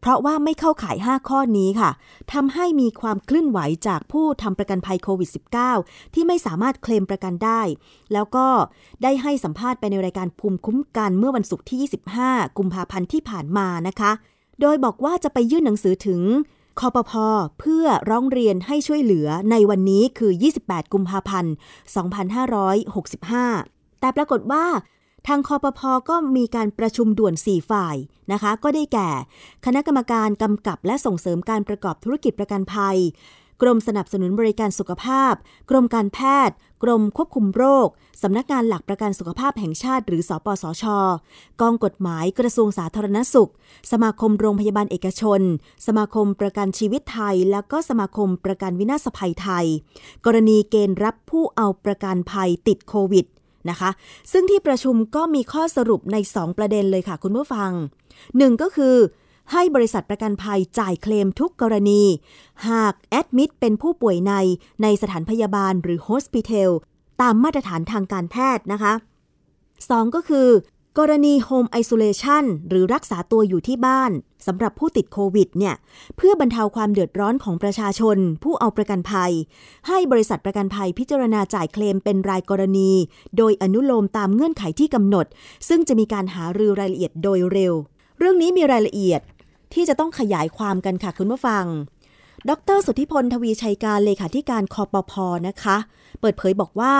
[0.00, 1.90] เพราะว่าไม่เข้าข่าย 5 ข้อนี้ค่ะ
[2.32, 3.58] ทำให้มีความเคลื่อนไหว
[3.88, 5.30] จากผู้ทำประกันภัยโควิด
[5.72, 7.62] -19 ที่ไม่สามารถเคลมประกันได้
[8.12, 8.46] แล้วก็
[9.02, 11.78] ได้ให้สัมภาษณ์ไปในรายการภูมิคุ้มกันเมื่อวันศุกร์ที่
[12.18, 14.12] 25 กุมภาพันธ์ที่ผ่านมานะคะ
[14.60, 16.22] โดยบอกว่าจะไปยื่นหนังสือถึง
[16.80, 17.26] คอปพอ
[17.60, 20.32] เพื่อร้องเรียนให้ช่วยเหลือในวันนี้คือ
[20.62, 21.52] 28 กุมภาพันธ์
[22.38, 24.64] 2565 แต่ปรากฏว่า
[25.28, 27.96] ทางคอปพอก็มีการประชุมด่วน 4 ฝ่าย
[28.32, 29.10] นะคะ ก็ได้แก่
[29.66, 32.96] คณะกรรมการกำกับและส่งเสริมการประกอบธุรกิจประกันภัย
[33.62, 35.34] กรมสนับสนุนบริการสุขภาพ
[35.70, 37.88] กรมการแพทย์ กรมควบคุมโรค
[38.22, 40.84] สำนักงานหลักประกันสุขภาพแห่งชาติ หรือสอปสช
[41.60, 43.50] กองกฎหมายกระทรวงสาธารณสุข
[43.92, 45.40] สมาคมโรงพยาบาลเอกชน
[45.86, 49.66] สมาคมประกันชีวิตไทย แล้วก็สมาคมประกันวินาศภัยไทย
[50.24, 53.26] กรณีเกณฑ์รับผู้เอาประกันภัยติดโควิด
[53.70, 53.90] นะคะ
[54.32, 57.70] ซึ่งที่ประชุมก็มีข้อสรุปใน 2 ประเด็นเลยค่ะคุณผู้ฟัง
[58.16, 58.96] 1 ก็คือ
[59.52, 62.02] ให้บริษัทประกันภัยจ่ายเคลมทุกกรณี
[62.68, 64.34] หากแอดมิดเป็นผู้ป่วยใน
[64.82, 66.70] ในสถานพยาบาลหรือโฮสปิเทล
[67.20, 68.92] ตามมาตรฐานทางการแพทย์นะคะ
[69.54, 70.48] 2 ก็คือ
[71.02, 74.10] กรณี Home Isolation หรือรักษาตัวอยู่ที่บ้าน
[74.46, 75.74] สำหรับผู้ติดโควิดเนี่ย
[76.16, 79.32] เพื่อบรรเทาความเดือดร้อนของประชาชน ผู้เอาประกันภัย
[79.88, 82.90] ให้บริษัทประกันภัยพิจารณาจ่ายเคลมเป็นรายกรณี
[83.36, 85.26] โดยอนุโลมตามเงื่อนไขที่กำหนด
[85.68, 87.74] ซึ่งจะมีการหารือรายละเอียดโดยเร็ว
[88.18, 89.20] เรื่องนี้มีรายละเอียด
[89.74, 91.64] ที่จะต้องขยายความกันค่ะคุณผู้ฟัง
[92.48, 95.76] ดร สุทธิพลทวีชัยการเลขาธิการคอปพอนะคะ
[96.20, 96.94] เปิดเผยบอกว่า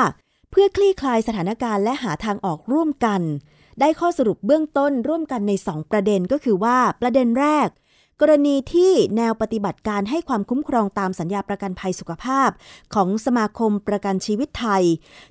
[0.50, 3.22] เพื่อคลี่คลายสถานการณ์และหาทางออกร่วมกัน
[3.80, 7.68] ได้ข้อสรุปเบื้องต้นร่วมกันใน 2 ประเด็นก็คือว่าประเด็นแรก
[8.20, 12.50] กรณีที่แนวปฏิบัติการให้ความคุ้มครองตามสัญญาประกันภัยสุขภาพ
[12.94, 14.84] ของสมาคมประกันชีวิตไทย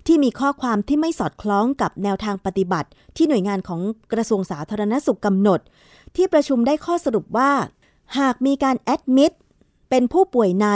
[0.07, 3.81] ที่มีข้อความที่ไม่สอดคล้องกับแนวทางปฏิบัติ ที่หน่วยงานของ
[4.13, 5.59] กระทรวงสาธารณสุขกำหนด
[6.15, 7.51] ที่ประชุมได้ข้อสรุปว่า
[8.19, 9.31] หากมีการแอดมิด
[9.89, 10.67] เป็นผู้ป่วยใน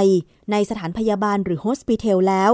[0.52, 2.52] ในสถานพยาบาลหรือโฮสปิเทลแล้ว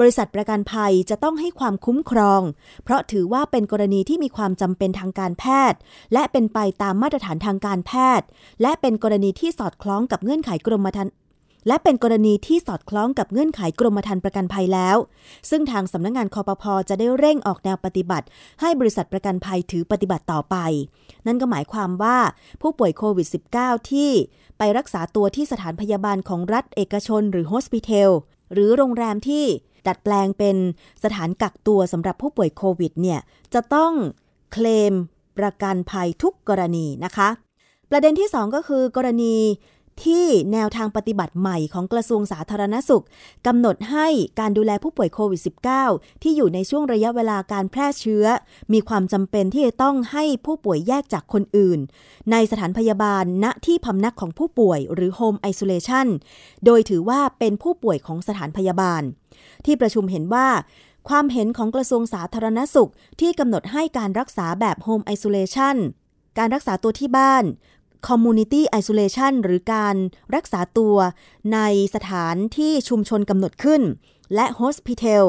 [0.00, 2.42] บริษัทประกันภัยจะต้องให้ความคุ้มครอง
[2.84, 5.78] เพราะถือว่าเป็นกรณีที่มีความจำเป็นทางการแพทย์
[6.12, 8.26] และเป็นไปตามมาตรฐานทางการแพทย์
[8.62, 11.12] และเป็นกรณีที่สอดคล้องกับเงื่อนไขกรมธรรม์
[11.66, 14.96] และเป็นกรณีที่สอดคล้องกับเงื่อนไขกรมธรรม์ประกันภัยแล้ว
[15.50, 18.26] ซึ่งทางสำนักงงานคอปพอจะได้เร่งออกแนวปฏิบัติ
[18.60, 20.56] ให้บริษัทประกันภัยถือปฏิบัติต่อไป
[21.26, 22.18] นั่นก็หมายความว่า
[22.62, 24.10] ผู้ป่วยโควิด -19 ที่
[24.58, 28.10] ไปรักษาตัวที่สถานพยาบาลของรัฐเอกชนหรือโฮสปิเทล
[28.52, 29.44] หรือโรงแรมที่
[29.86, 30.56] ดัดแปลงเป็น
[31.04, 33.20] สถานกักตัวสำหรับผู้ป่วยโควิดเนี่ย
[33.54, 33.92] จะต้อง
[34.52, 34.92] เคลม
[35.38, 37.28] ประกันภัยทุกกรณีนะคะ
[37.90, 39.34] ประเด็นที่ 2 ก็คือกรณี
[40.04, 43.04] ที่แนวทางปฏิบัติใหม่ของกระทรวงสาธารณสุข
[43.46, 44.08] กำหนดให้
[44.40, 45.40] การดูแลผู้ป่วยโควิด
[45.82, 48.24] -19 ที่อยู่ในช่วงระยะเวลาการแพร่เชื้อ
[48.72, 51.80] มีความจำเป็นที่จะต้องให้ผู้ป่วยแยกจากคนอื่น
[52.30, 56.06] ในสถานพยาบาลณที่พำนักของผู้ป่วยหรือ Home Isolation
[56.64, 59.02] โดยถือว่าเป็นผู้ป่วยของสถานพยาบาล
[59.64, 60.48] ที่ประชุมเห็นว่า
[61.08, 65.76] ความเห็นของกระทรวงสาธารณสุขที่กำหนดให้การรักษาแบบ Home Isolation
[66.38, 67.44] การรักษาตัวที่บ้าน
[68.08, 69.96] Community Isolation หรือการ
[70.34, 70.96] รักษาตัว
[71.52, 71.58] ใน
[71.94, 73.82] สถานที่ชุมชนกำหนดขึ้น
[74.34, 75.24] และ Hospital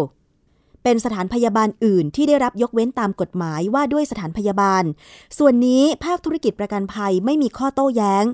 [0.83, 4.83] เป็นสถานพยาบาลอื่น ที่ได้รับยกเว้นตามกฎหมายว่าด้วยสถานพยาบาล
[5.37, 8.25] ส่วนนี้ภาคธุรกิจประกันภัยไม่มีข้อโต้แย้ง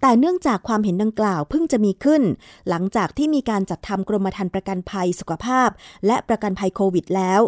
[0.00, 2.22] แต่เนื่องจากความเห็นดังกล่าวเพิ่งจะมีขึ้น
[2.68, 5.68] หลังจากที่มีการจัดทำกรมธรรม์ประกันภัยสุขภาพ
[6.06, 7.40] และประกันภัยโควิดแล้ว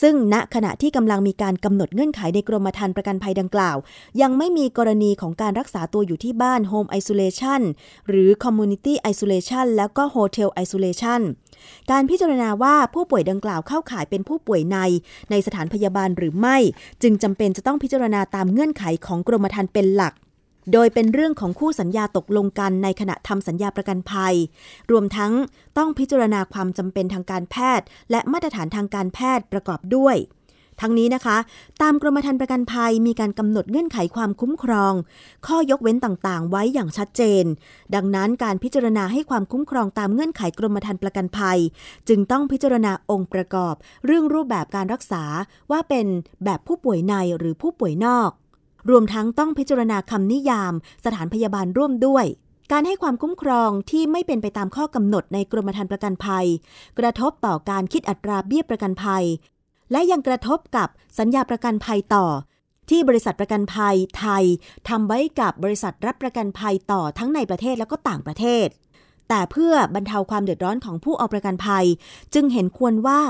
[0.00, 3.76] ซึ่งณขณะที่กำลังมีการกำหนดเงื่อนไขในกรมธรรม์ประกันภัยดังกล่าว
[4.22, 7.60] ยังไม่มีกรณีของการรักษาตัวอยู่ที่บ้าน Home Isolation
[8.08, 11.22] หรือ Community Isolation แล้วก็ Hotel Isolation
[11.90, 14.78] การพิจารณาว่าผู้ป่วยดังกล่าวเข้าข่ายเป็นผู้ป่วยใน
[15.30, 16.56] ในสถานพยาบาลหรือไม่
[17.02, 20.14] จึงจำเป็นจะต้องพิจารณาตามเงื่อนไขของกรมธรรม์เป็นหลัก
[20.72, 24.34] โดยเป็นเรื่องของคู่สัญญาตกลงกันในขณะทำสัญญาประกันภัย
[24.90, 25.32] รวมทั้ง
[25.78, 30.16] ต้องพิจารณาความจำเป็นทางการแพทย์ และมาตรฐานทางการแพทย์ประกอบด้วย
[30.80, 31.36] ทั้งนี้นะคะ
[31.82, 34.94] ตามกรมธรรม์ประกันภัยมีการกำหนดเงื่อนไขความคุ้มครอง
[35.46, 37.44] ข้อยกเว้นต่างๆ ไว้อย่างชัดเจน
[37.94, 41.58] ดังนั้นการพิจารณาให้ความคุ้มครองตามเงื่อนไขกรมธรรม์ประกันภัย
[42.08, 43.74] จึงต้องพิจารณาองค์ประกอบ
[44.06, 45.24] เรื่องรูปแบบการรักษา
[45.70, 46.06] ว่าเป็น
[46.44, 48.30] แบบผู้ป่วยในหรือผู้ป่วยนอก
[48.90, 50.72] รวมทั้งต้องพิจารณาคำนิยาม
[51.04, 52.26] สถานพยาบาลร่วมด้วย
[52.72, 56.46] การให้ความคุ้มครองที่ไม่เป็นไปตามข้อกำหนดในกรมธรรม์ประกันภัย
[56.98, 59.24] กระทบต่อการคิดอัตราเบี้ยประกันภัย
[59.90, 62.26] และยังกระทบกับสัญญาประกันภัยต่อ
[62.90, 64.44] ที่บริษัทประกันภัยไทย
[64.88, 68.68] ทำไว้กับบริษัทรับประกันภัยต่อทั้งในประเทศแล้วก็ต่างประเทศ
[69.28, 71.84] แต่เพื่อบรรเทาความเดือดร้อนของผู้เอาประกันภัย
[72.34, 73.20] จึงเห็นควรว่า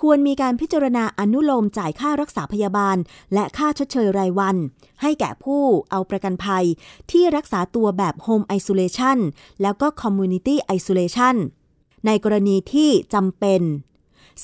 [0.00, 2.96] ควรมีการพิจารณาอนุโลมจ่ายค่ารักษาพยาบาล
[3.34, 4.56] และค่าชดเชยรายวัน
[5.02, 6.64] ให้แก่ผู้เอาประกันภัย
[7.10, 9.18] ที่รักษาตัวแบบ Home Isolation
[9.62, 11.36] แล้วก็ Community Isolation
[12.06, 13.62] ในกรณีที่จำเป็น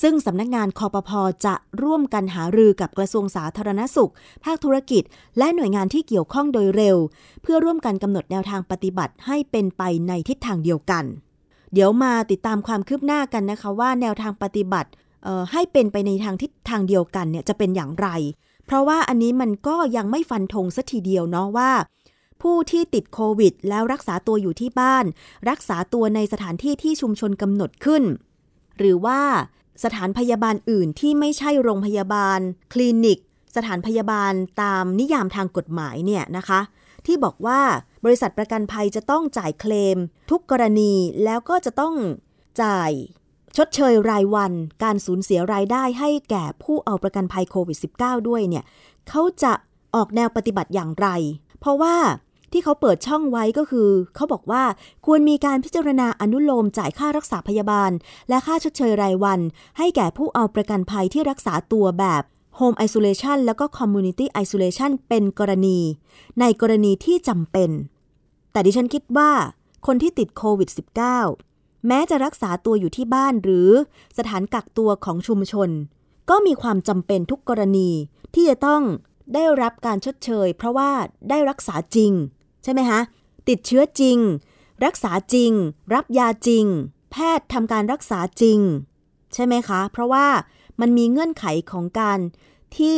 [0.01, 4.11] ซึ่งสำนักงานคอปพอจะร่วมกันหารือกับกระทรวงสาธารณสุข
[4.43, 5.03] ภาคธุรกิจ
[5.37, 6.97] และหน่วยงานที่เกี่ยวข้องโดยเร็ว
[7.41, 11.05] เพื่อร่วมกันกำหนดแนวทางปฏิบัติให้เป็นไปในทิศทางเดียวกัน
[11.73, 14.89] เดี๋ยวมาติดตามความคืบหน้ากันนะคะว่าแนวทางปฏิบัติ
[15.51, 18.07] ให้เป็นไปในทางทิศทางเดียวกันเนี่ยจะเป็นอย่างไร
[18.65, 21.71] เพราะว่าอันนี้มันก็ยังไม่ฟันธงสัทีเดียวเนาะว่า
[22.41, 25.05] ผู้ที่ติดโควิด แล้วรักษาตัวอยู่ที่บ้าน
[25.49, 28.03] รักษาตัวในสถานที่ที่ชุมชนกำหนดขึ้น
[28.77, 29.21] หรือว่า
[29.83, 32.39] สถานพยาบาลอื่นที่ไม่ใช่โรงพยาบาล
[32.73, 33.19] คลินิก
[33.55, 36.59] สถานพยาบาลตามนิยามทางกฎหมายเนี่ยนะคะ
[37.05, 37.61] ที่บอกว่า
[38.05, 39.97] บริษัทประกันภัยจะต้องจ่ายเคลม
[40.29, 41.95] ทุกกรณีแล้วก็จะต้อง
[42.63, 42.91] จ่าย
[43.57, 48.63] ชดเชยรายวัน การสูญเสียรายได้ให้แก่ผู้เอาประกันภัยโควิด -19 ด้วยเนี่ย
[49.09, 49.53] เขาจะ
[49.95, 51.07] ออกแนวปฏิบัติอย่างไร
[51.59, 51.95] เพราะว่า
[52.51, 54.63] ที่เขาเปิดช่องไว้ก็คือ เขาบอกว่า
[55.05, 57.91] ควรมีการพิจารณาอนุโลมจ่ายค่ารักษาพยาบาล
[58.29, 59.39] และค่าชดเชยรายวัน
[59.77, 62.23] ให้แก่ผู้เอาประกันภัยที่รักษาตัวแบบ
[62.59, 65.79] Home Isolation แล้วก็ Community Isolation เป็นกรณี
[66.39, 67.69] ในกรณีที่จำเป็น
[68.51, 69.31] แต่ดิฉันคิดว่า
[69.87, 70.69] คนที่ติดโควิด
[71.27, 73.69] -19 แม้จะรักษาตัวอยู่ที่บ้านหรือ
[74.17, 75.69] สถานกักตัวของชุมชน
[76.29, 77.89] ก็มีความจำเป็นทุกกรณี
[78.33, 78.83] ที่จะต้อง
[79.33, 80.91] ได้รับการชดเชย เพราะว่า
[81.29, 82.11] ได้รักษาจริง
[82.63, 82.99] ใช่ไหมคะ
[83.49, 84.17] ติดเชื้อจริง
[84.85, 85.51] รักษาจริง
[85.93, 86.65] รับยาจริง
[87.11, 88.59] แพทย์ทำการรักษาจริง
[89.33, 90.27] ใช่ไหมคะ เพราะว่า
[90.81, 92.19] มันมีเงื่อนไขของการ
[92.77, 92.97] ที่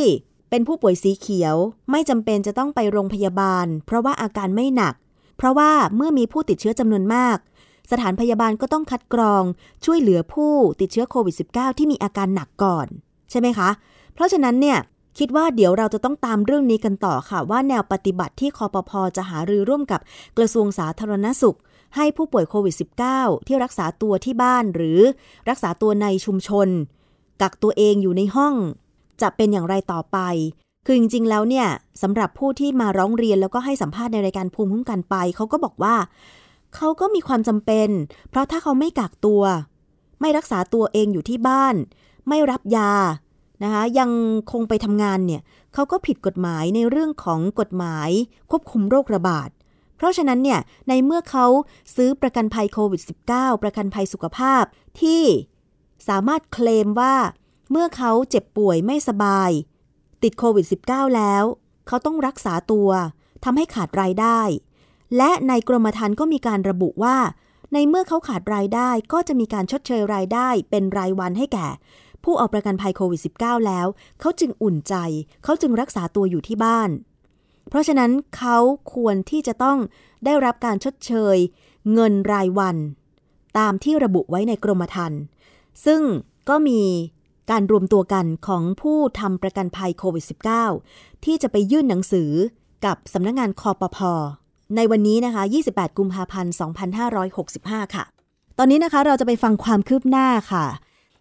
[0.50, 1.54] เป็นผู้ป่วยสีเขียว
[1.90, 4.94] ไม่จำเป็นจะต้องไปโรงพยาบาล เพราะว่าอาการไม่หนัก
[5.36, 7.36] เพราะว่าเมื่อมีผู้ติดเชื้อจำนวนมาก
[7.90, 9.44] สถานพยาบาลก็ต้องคัดกรอง
[9.84, 12.86] ช่วยเหลือผู้ติดเชื้อโควิด -19 ที่มีอาการหนักก่อน
[13.30, 13.68] ใช่ไหมคะ
[14.14, 14.78] เพราะฉะนั้นเนี่ย
[15.18, 20.00] คิดว่าเดี๋ยวเราจะต้องตามเรื่องนี้กันต่อค่ะ ว่าแนวปฏิบัติที่คอปพอจะหารือร่วมกับ
[20.38, 21.58] กระทรวงสาธารณสุข
[21.96, 22.74] ให้ผู้ป่วยโควิด
[23.10, 25.00] -19 ที่รักษาตัวที่บ้านหรือ
[25.50, 26.68] รักษาตัวในชุมชน
[27.42, 28.54] กักตัวเองอยู่ในห้อง
[29.22, 30.18] จะเป็นอย่างไรต่อไป
[30.86, 31.66] คือจริงๆแล้วเนี่ย
[32.02, 35.96] สำหรับผู้ที่มาร้องเรียนแล้วก็ให้สัมภาษณ์ในรายการภูมิคุ้มกันไปเขาก็บอกว่า
[36.76, 37.88] เขาก็มีความจำเป็น
[38.30, 39.42] เพราะถ้าเขาไม่กักตัว
[40.20, 41.74] ไม่รักษาตัวเองอยู่ที่บ้าน
[42.28, 42.92] ไม่รับยา
[43.62, 44.10] นะคะยัง
[44.52, 45.42] คงไปทำงานเนี่ย
[45.74, 48.10] เขาก็ผิดกฎหมายในเรื่องของกฎหมาย
[48.50, 49.48] ควบคุมโรคระบาด
[49.96, 51.46] เพราะฉะนั้นเนี่ยในเมื่อเขา
[51.94, 54.64] ซื้อประกันภัยโควิด -19 ประกันภัยสุขภาพ
[55.00, 55.24] ที่
[56.08, 57.14] สามารถเคลมว่า
[57.70, 59.50] เมื่อเขาเจ็บป่วยไม่สบาย
[60.22, 61.44] ติดโควิด -19 แล้ว
[61.86, 62.90] เขาต้องรักษาตัว
[63.44, 64.40] ทำให้ขาดรายได้
[65.16, 67.16] และในกรมธรรม์ก็มีการระบุว่า
[67.72, 71.68] ในเมื่อเขาขาดรายได้ก็จะมีการชดเชยรายได้เป็นรายวันให้แก่
[72.24, 73.86] ผู้เอาประกันภัยโควิด -19 แล้ว
[74.20, 74.94] เขาจึงอุ่นใจ
[75.44, 76.90] เขาจึงรักษาตัวอยู่ที่บ้าน
[77.68, 78.58] เพราะฉะนั้นเขา
[78.94, 79.78] ควรที่จะต้อง
[80.24, 81.36] ได้รับการชดเชย
[81.92, 82.76] เงินรายวัน
[83.58, 85.20] ตามที่ระบุไว้ในกรมธรรม์
[85.86, 86.00] ซึ่ง
[86.48, 86.82] ก็มี
[87.50, 90.24] การรวมตัวกันของผู้ทำประกันภัยโควิด
[90.74, 92.30] -19 ที่จะไปยื่นหนังสือ
[92.84, 94.12] กับสำนักงงานคอปพอ
[94.76, 96.52] ในวันนี้นะคะ 28 กุมภาพันธ์
[97.24, 98.04] 2565 ค่ะ
[98.58, 100.64] ตอนนี้นะคะเราจะไปฟังความคืบหน้าค่ะ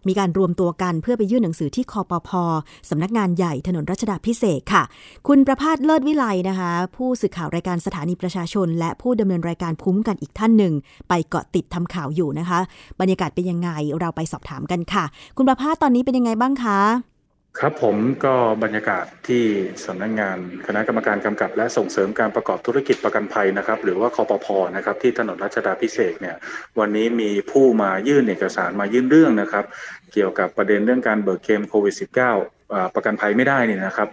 [0.07, 2.43] มีการรวมตัวกันเพื่อไปยื่นหนังสือที่คอปพอ
[2.89, 4.83] สำนักงานใหญ่ถนนรัชดาพิเศษค่ะ
[5.27, 10.73] คุณประพาสเลิศวิไลนะคะ ผู้สื่อข่าวรายการสถานีประชาชน และผู้ดำเนินรายการคุ้มกันอีกท่านหนึ่ง
[11.09, 12.59] ไปเกาะติดทำข่าวอยู่นะคะ
[12.99, 15.03] บรรยากาศเป็นยังไงเราไปสอบถามกันค่ะ
[15.37, 17.12] คุณประพาสตอนนี้เป็นยังไงบ้างคะ
[17.59, 19.43] ครับผมก็บรรยากาศที่
[19.85, 20.37] สำนักงงาน
[20.67, 26.35] คณะกรรมการกำกับ และส่งเสริมการประกอบธุรกิจประกันภัยนะครับ หรือว่าคอปพอนะครับ ที่ถนนรัชดาพิเศษเนี่ย
[26.79, 29.65] วันนี้มีผู้มายื่นเอกสารมายื่นเรื่องนะครับ
[30.13, 31.95] เกี่ยวกับประเด็นเรื่องการเบิกเคมโควิด
[32.39, 34.09] -19 ประกันภัยไม่ได้นี่นะครับ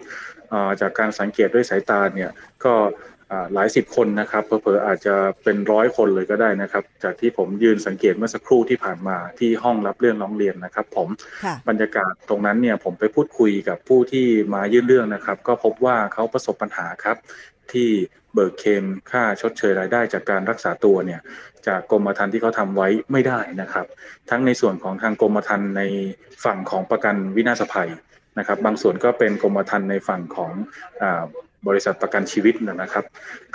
[0.80, 2.30] จากการสังเกตด้วยสายตาเนี่ย
[2.64, 2.74] ก็
[3.54, 5.14] หลายสิบคนนะครับเพอๆอาจจะ
[5.44, 11.08] เป็นร้อยคนเลยก็ได้นะครับ จากที่ผมยืนสังเกตเมื่อสักครู่ที่ผ่านมาที่ห้องรับเรื่องร้องเรียนนะครับ ผม
[11.68, 17.16] บรรยากาศตรงนั้นเนี่ยผมไปพูดคุยกับผู้ที่มายื่นเรื่องนะครับ ก็พบว่าเขาประสบปัญหาครับ
[17.72, 17.88] ที่
[18.34, 21.20] เบิกเคมค่าชดเชยรายได้จากการรักษาตัวเนี่ย
[21.66, 23.86] จากกรมธรรม์ที่เขาทาไว้ไม่ได้นะครับ
[24.30, 25.82] ทั้งในส่วนของทางกรมธรรม์ใน
[26.44, 27.90] ฝั่งของประกันวินาศภัย
[28.38, 30.52] นะครับ บางส่วนก็เป็นกรมธรรม์ในฝั่งของ
[31.68, 33.04] บริษัทประกันชีวิตนะครับ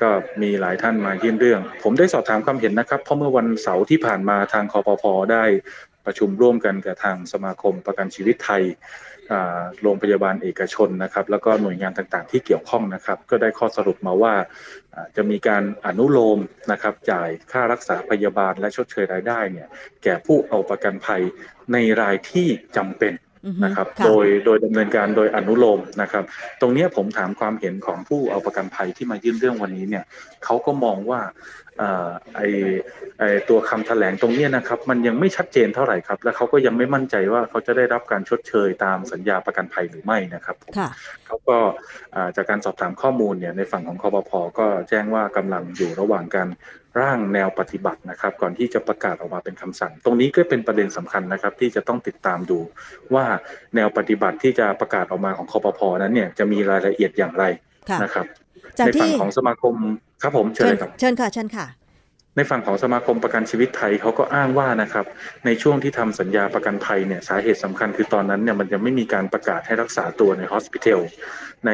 [0.02, 0.10] ก็
[0.42, 5.44] มีหลายท่านมายื่นเรื่อง ผมได้สอบถามความเห็นนะครับ เพราะเมื่อวันเสาร์ที่ผ่านมาทางคอปพอได้
[6.06, 8.64] ประชุมร่วมกันกับทางสมาคมประกันชีวิตไทย
[9.82, 14.34] โรงพยาบาลเอกชนนะครับ แล้วก็หน่วยงานต่างๆที่เกี่ยวข้องนะครับ ก็ได้ข้อสรุปมาว่า
[15.16, 16.40] จะมีการอนุโลม
[16.72, 19.68] นะครับ จ่ายค่ารักษาพยาบาลและชดเชยรายได้เนี่ย
[20.04, 21.22] แก่ผู้เอาประกันภัย
[21.74, 23.14] ในรายที่จำเป็น
[23.64, 26.24] นะครับโดยโดยดำเนินการโดยอนุโลมนะครับ
[26.62, 30.04] ตรงนี้ผมถามความเห็นของผู้เอาประกันภัยที่มายื่นเรื่องวันนี้เนี่ย
[30.44, 31.22] เขาก็มองว่า
[32.36, 32.42] ไอ
[33.20, 40.56] ไอตัวคำแถลงตรงนี้นะครับ มันยังไม่ชัดเจนเท่าไหร่ครับ และเขาก็ยังไม่มั่นใจว่าเขาจะได้รับการชดเชยตามสัญญาประกันภัยหรือไม่นะครับ
[41.26, 41.58] เขาก็
[42.36, 46.48] จากการสอบถามข้อมูลเนี่ยในฝั่งของคอปพอก็แจ้งว่ากำลังอยู่ระหว่างการ
[47.00, 52.60] ร่างแนวปฏิบัตินะครับ ก่อนที่จะประกาศออกมาเป็นคำสั่ง ตรงนี้ก็เป็นประเด็นสำคัญนะครับ ที่จะต้องติดตามดู
[53.14, 53.26] ว่า
[53.76, 57.46] แนวปฏิบัติที่จะประกาศออกมาของคอปพอนั้นเนี่ยจะมีรายละเอียดอย่างไร
[58.04, 58.26] นะครับ
[58.86, 59.76] ในฝั่งของสมาคม
[60.22, 61.68] ครับผมเชิญเลยครับเชิญค่ะเชิญค่ะ
[62.38, 65.06] ในฝั่งของสมาคมประกันชีวิตไทยเขาก็อ้างว่านะครับ
[65.46, 71.02] ในช่วงที่ทำสัญญาประกันภัยเนี่ยสาเหตุสำคัญคือตอนนั้นเนี่ยมันยังไม่มีการประกาศให้รักษาตัวในฮอสพิทอล
[71.68, 71.72] ใน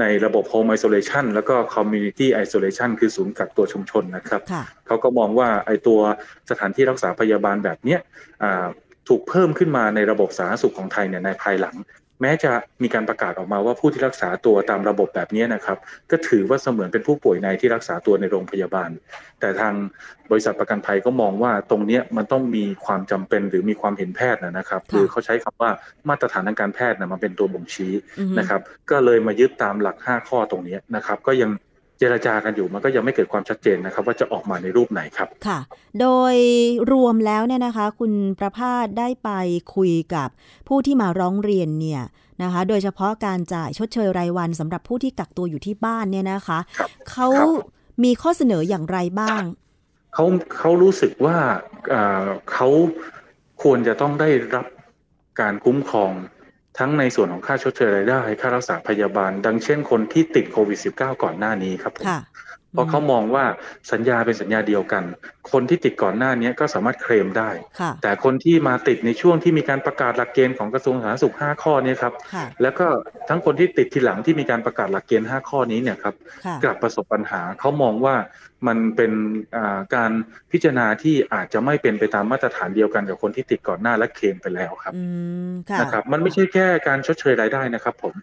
[0.00, 4.40] ในระบบ Home Isolation แล้วก็ Community Isolation คือศูนย์กักตัวชุมชนนะครับ
[4.86, 6.00] เขาก็มองว่าไอตัว
[6.50, 8.00] สถานที่รักษาพยาบาลแบบเนี้ย
[9.08, 11.76] ถูกเพิ่มขึ้นมาในระบบสาธารณสุขของไทยเนี่ยในภายหลัง
[12.20, 12.50] แม้จะ
[12.82, 15.78] มีการประกาศออกมาว่าผู้ที่รักษาตัวตามระบบแบบนี้นะครับ
[16.10, 18.90] ก็ถือว่าเสมือนเป็นผู้ป่วยในที่รักษาตัวในโรงพยาบาล
[19.40, 19.74] แต่ทาง
[20.30, 25.70] บริษัทประกันภัยก็มองว่าตรงนี้มันต้องมีความจำเป็นหรือมีความเห็นแพทย์นะครับคือเขาใช้คำว่า
[26.08, 27.92] มาตรฐานทางการแพทย์นะมาเป็นตัวบ่งชี้
[28.38, 31.50] นะครับ ก็เลยมายึดตามหลัก 5 ข้อตรงนี้นะครับ ก็ยัง
[31.98, 35.58] เจรจากันอยู่มันก็ยังไม่เกิดความชัดเจนนะครับ ว่าจะออกมาในรูปไหนครับค่ะ
[36.00, 36.36] โดย
[36.92, 39.30] รวมแล้วเนี่ยนะคะ คุณประพาสได้ไป
[39.74, 40.28] คุยกับ
[40.68, 42.02] ผู้ที่มาร้องเรียนเนี่ย
[42.42, 46.58] นะคะ โดยเฉพาะการจ่ายชดเชยรายวันสำหรับผู้ที่กักตัวอยู่ที่บ้านเนี่ยนะคะ
[47.10, 47.28] เขา
[48.04, 49.42] มีข้อเสนออย่างไรบ้าง
[50.14, 50.24] เขา
[50.56, 51.36] เขารู้สึกว่า
[52.52, 52.68] เขา
[53.62, 54.66] ควรจะต้องได้รับ
[55.40, 56.12] การคุ้มครอง
[56.78, 61.92] ทั้งในส่วนของค่าชดเชยรายได้ ค่ารักษาพยาบาล ดังเช่นคนที่ติดโควิด -19 ก่อนหน้านี้ครับ
[62.72, 63.44] เพราะเขามองว่า
[63.92, 65.04] สัญญาเป็นสัญญาเดียวกัน
[65.52, 67.50] คนที่ติดก่อนหน้านี้ก็สามารถเคลมได้
[68.02, 72.14] แต่คนที่มาติดในช่วงที่มีการประกาศหลักเกณฑ์ของกระทรวงสาธารณสุข 5 ข้อนี้ครับ
[72.62, 72.86] แล้วก็
[73.28, 76.14] ทั้งคนที่ติดทีหลังที่มีการประกาศหลักเกณฑ์ 5 ข้อนี้เนี่ยครับ
[76.62, 78.14] กลับประสบปัญหาเขามองว่า
[78.66, 79.12] มันเป็น
[79.94, 80.12] การ
[80.52, 84.94] พิจารณาที่อาจจะไม่เป็นไปตามมาตรฐานเดียวกันกับคนที่ติดก่อนหน้าและเคลมไปแล้วครับ
[85.80, 88.14] นะครับ มันไม่ใช่แค่การชดเชยรายได้นะครับ ผม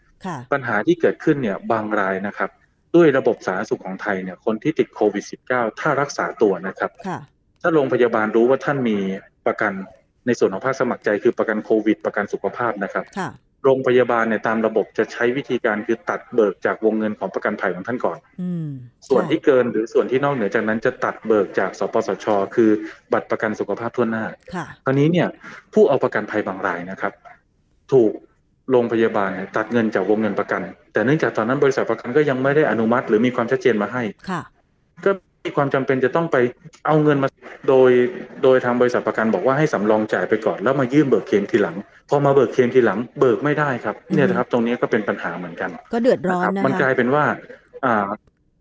[0.52, 2.50] ปัญหาที่เกิดขึ้นเนี่ยบางรายนะครับ
[2.96, 6.92] ด้วยระบบสาธารณสุขของไทยเนี่ยคนที่ติดโควิด -19 ถ้ารักษาตัวนะครับ
[7.62, 8.98] ถ้าโรงพยาบาลรู้ว่าท่านมี
[9.48, 9.74] ประกัน
[10.26, 13.06] ในส่วนของภาคสมัครใจคือประกันโควิด ประกันสุขภาพนะครับ
[13.64, 18.68] โรงพยาบาลเนี่ยตามระบบจะใช้วิธีการคือตัดเบิกจากวงเงินของประกันภัยของท่านก่อนอืม
[19.08, 22.70] ส่วนที่เกินหรือส่วนที่นอกเหนือจากนั้นจะตัดเบิกจากสปสช คือ
[23.14, 25.28] บัตรประกันสุขภาพทั่วหน้าค่ะคราวนี้เนี่ย
[25.74, 27.14] ผู้เอาประกันภัยบางรายนะครับ
[27.92, 28.12] ถูก
[28.72, 30.62] โรงพยาบาลเนี่ยตัดเงินจากวงเงินประกัน
[30.94, 34.42] แต่เนื่องจากตอนนั้นบริษัทประกันก็ยังไม่ได้อนุมัติหรือมีความชัดเจนมาให้ค่ะ
[35.06, 35.12] ก็
[35.46, 36.38] มีความจำเป็นจะต้องไป
[36.86, 37.30] เอาเงินมา
[37.70, 37.92] โดย
[38.44, 41.76] โดยทางบริษัทประกันบอกว่าให้สำรองจ่ายไปก่อน แล้วมายื่นเบิกเคลมทีหลัง
[42.10, 47.24] พอมาเบิกเคลมทีหลัง เบิกไม่ได้ครับ เนี่ยนะครับ ตรงนี้ก็เป็นปัญหาเหมือนกัน ก็เดือดร้อนคบนะมันกลาคะยเป็นว่า
[47.86, 48.08] อ่า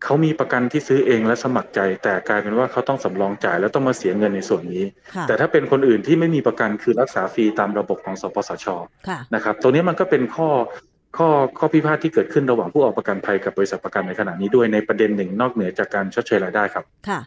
[0.05, 8.67] เขามีประกันที่ซื้อเองและสมัครใจ แต่กลายเป็นว่าเขาต้องสำรองจ่ายแล้วต้องมาเสียเงินในส่วนนี้ค่ะแต่ถ้าเป็นคนอื่นที่ไม่มีประกันคือรักษาฟรีตามระบบของสปสช
[9.09, 10.49] ค่ะนะครับตรงนี้มันก็เป็นข้อ
[11.17, 17.21] ข้อข้อพิพาทที่เกิดขึ้นระหว่างผู้ออกประกันภัยกับบริษัทประกันในขณะนี้ด้วยในประเด็นหนึ่งนอกเหนือจากการชดเชยรายได้ครับค่ะ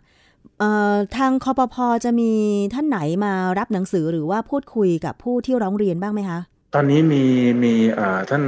[0.60, 2.32] เอ่อทางคอปพอจะมี
[2.74, 6.40] ท่านไหนมารับหนังสือหรือว่าพูดคุยกับผู้ที่ร้องเรียนบ้างไหมคะ
[6.76, 7.24] ตอนนี้มี
[7.64, 8.44] มีอ่าท่าน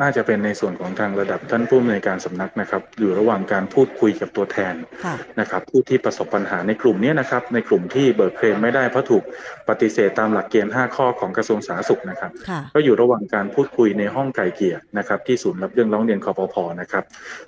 [0.00, 9.22] น่าจะเป็นในส่วนของทางระดับท่านผู้อำนวยการสำนักนะครับ อยู่ระหว่างการพูดคุยกับตัวแทนค่ะนะครับ ผู้ที่ประสบปัญหาในกลุ่มเนี้ยนะครับ ในกลุ่มที่เบิกเคลมไม่ได้เพราะถูก
[9.68, 17.04] ปฏิเสธตามหลักเกณฑ์ 5 ข้อของกระทรวงสาธารณสุขนะครับค่ะก็อยู่ระหว่างการพูดคุยในห้องไก่เกลี่ยนะครับ ที่ศูนย์รับเรื่องร้องเรียนคอปพนะครับ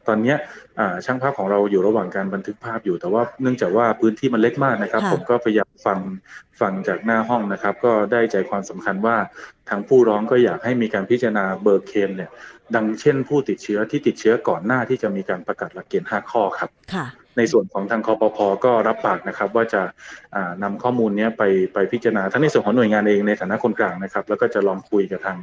[0.07, 0.37] ตอนเนี้ย
[0.79, 5.99] อ่าช่างภาพของเราอยู่ระหว่างการบันทึกภาพอยู่ แต่ว่าเนื่องจากว่าพื้นที่มันเล็กมากนะครับค่ะผมก็พยายามฟัง
[6.61, 9.17] ฟังจากหน้าห้องนะครับ ก็ได้ใจความสำคัญว่า
[9.69, 12.31] ทางผู้ร้องก็อยากให้มีการพิจารณาเบิกเคลมเนี่ย
[12.75, 17.07] ดังเช่น ผู้ติดเชื้อที่ติดเชื้อก่อนหน้าที่จะมีการประกาศหลักเกณฑ์ 5 ข้อครับค่ะ
[17.39, 19.83] ในส่วนของทางคอปพก็รับปากนะครับ ว่าจะ
[20.37, 21.43] อ่านำข้อมูลเนี้ยไป
[21.75, 25.39] ไปพิจารณาทั้งในส่วนของหน่วยงานเองในฐานะคนกลางนะครับ แล้วก็จะลองคุยกับทาง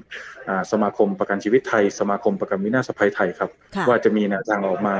[0.49, 4.95] อ่าสมาคมประกันชีวิตไทย สมาคมประกันวินาศภัยไทยครับค่ะว่าจะมีแนวทางออกมา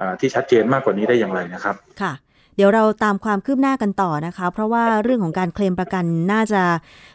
[0.00, 2.12] อ่าที่ชัดเจนมากกว่านี้ได้อย่างไรนะครับค่ะ
[2.56, 6.62] เดี๋ยวเราตามความคืบหน้ากันต่อนะคะ เพราะว่าเรื่องของการเคลมประกันน่าจะ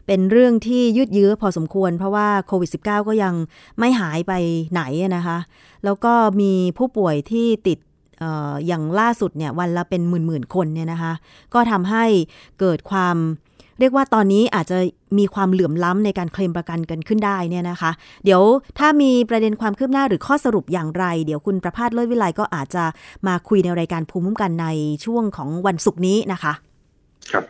[0.07, 3.33] เป็นเรื่องที่ยืดเยื้อพอสมควร เพราะว่าโควิด -19 ก็ยัง
[3.79, 4.33] ไม่หายไป
[4.71, 4.81] ไหน
[5.15, 5.37] นะคะ
[5.85, 7.79] แล้วก็มีผู้ป่วยที่ติด
[8.19, 11.13] เอ่ออย่างล่าสุดเนี่ยวันละเป็นหมื่นๆคนเนี่ยนะคะ
[11.53, 12.05] ก็ทำให้
[12.59, 13.17] เกิดความ
[13.79, 14.77] เรียกว่าตอนนี้อาจจะ
[15.17, 17.91] มีความเหลื่อมล้ำในการเคลมประกันกันขึ้นได้เนี่ยนะคะ
[18.25, 18.41] เดี๋ยว
[18.79, 22.83] ถ้ามีประเด็นความคืบหน้าหรือข้อสรุปอย่างไร เดี๋ยวคุณประพาสเลิศวิไลก็อาจจะ
[23.27, 24.67] มาคุยในรายการภูมิคุ้มกันใน
[25.05, 26.53] ช่วงของวันศุกร์นี้นะคะ
[27.31, 27.43] ครับ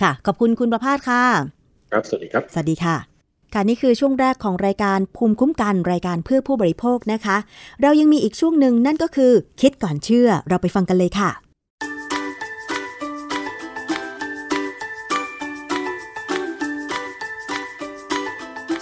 [0.00, 1.22] ค่ะ ขอบคุณคุณประพาสค่ะ
[1.92, 2.96] ครับ สวัสดีครับ สวัสดีค่ะ
[3.54, 7.36] ค่ะนี่คือช่วงแรกของรายการภูมิคุ้มกันรายการเพื่อผู้บริโภคนะคะ
[7.82, 11.30] เรายังมีอีกช่วงหนึ่งนั่นก็คือ คิดก่อนเชื่อเราไปฟังกันเลยค่ะ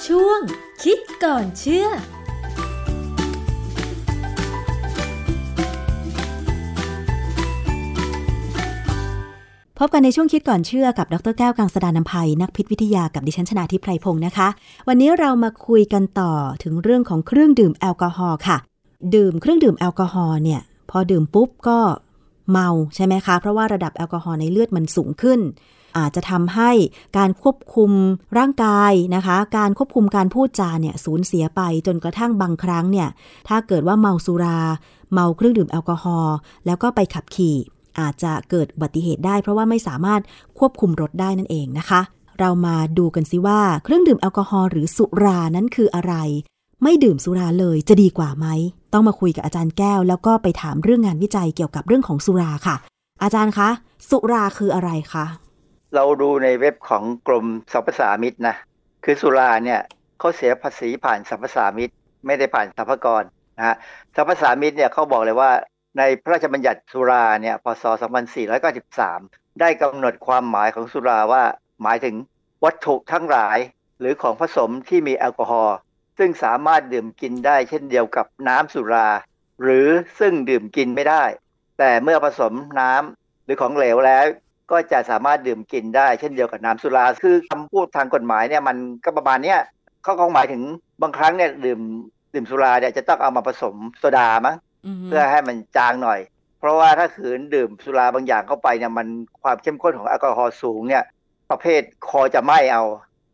[0.09, 0.41] ช่วง
[0.83, 1.87] คิดก่อนเชื่อ
[9.79, 14.49] พบกันในช่วงคิดก่อนเชื่อกับดรแก้วกังสดานนภัย นักพิษวิทยากับดิฉันชนาทิพไพรพงศ์นะคะ
[14.89, 18.57] วันนี้เรามาคุยกันต่อถึงเรื่องของเครื่องดื่มแอลกอฮอล์ค่ะ
[19.15, 21.79] ดื่มเครื่องดื่มแอลกอฮอล์เนี่ย พอดื่มปุ๊บก็
[22.51, 25.41] เมาใช่ไหมคะ เพราะว่าระดับแอลกอฮอล์ในเลือดมันสูงขึ้น
[25.99, 26.71] อาจจะทำให้
[27.19, 27.91] การควบคุม
[28.39, 33.09] ร่างกายนะคะ การควบคุมการพูดจาเนี่ยสูญเสียไปจนกระทั่งบางครั้งเนี่ย
[33.49, 34.61] ถ้าเกิดว่าเมาสุรา
[35.13, 37.57] เมาเครื่องดื่มแอลกอฮอล์แล้วก็ไปขับขี่
[38.01, 40.21] อาจจะเกิดอุบัติเหตุได้ เพราะว่าไม่สามารถ
[40.59, 42.01] ควบคุมรถได้นั่นเองนะคะ
[42.41, 46.15] เรามาดูกันสิว่าเครื่องดื่มแอลกอฮอล์หรือสุรานั้นคืออะไร
[46.83, 48.47] ไม่ดื่มสุราเลยจะดีกว่าไหม
[48.93, 52.77] ต้องมาคุยกับอาจารย์แก้ว แล้วก็ไปถามเรื่องงานวิจัยเกี่ยวกับเรื่องของสุราค่ะ
[53.23, 53.69] อาจารย์คะ
[54.09, 55.25] สุราคืออะไรคะ
[55.97, 58.57] เราดูในเว็บของกรมสรรพสามิตนะ
[59.05, 59.81] คือสุราเนี่ย
[60.19, 61.93] เขาเสียภาษีผ่านสรรพสามิต
[62.27, 63.23] ไม่ได้ผ่านสรรพกร
[63.59, 63.77] นะฮะ
[64.17, 65.51] สรรพสามิตเนี่ยเขาบอกเลยว่า
[65.99, 67.85] ในพระราชบัญญัติสุราเนี่ยพศ
[68.73, 71.43] 2493 ได้กำหนดความหมายของสุราว่า
[71.83, 72.15] หมายถึง
[72.65, 73.59] วัตถุทั้งหลาย
[74.01, 75.77] หรือของผสมที่มีแอลกอฮอล์
[76.19, 79.09] ซึ่งสามารถดื่มกินได้เช่นเดียวกับน้ำสุรา
[79.63, 81.25] หรือซึ่งดื่มกินไม่ได้
[81.79, 84.27] แต่เมื่อผสมน้ำหรือของเหลวแล้ว
[84.71, 89.61] ก็จะสามารถดื่มกินได้เช่นเดียวกับน้ำสุรา คือคำพูดทางกฎหมายเนี่ยมันก็ประมาณเนี้ย
[90.03, 90.63] เขาคงหมายถึง
[91.03, 91.81] บางครั้งเนี่ยดื่ม
[92.35, 94.57] ดื่มสุราเนี่ยจะต้องเอามาผสมโซดามั้ง
[95.07, 96.21] เพื่อให้มันจางหน่อย
[96.61, 99.07] เพราะว่าถ้าขืนดื่มสุราบางอย่างเข้าไปเนี่ยมัน
[99.43, 101.05] ความเข้มข้นของแอลกอฮอล์สูงเนี่ย
[101.51, 102.85] ประเภทคอจะไหม้เอา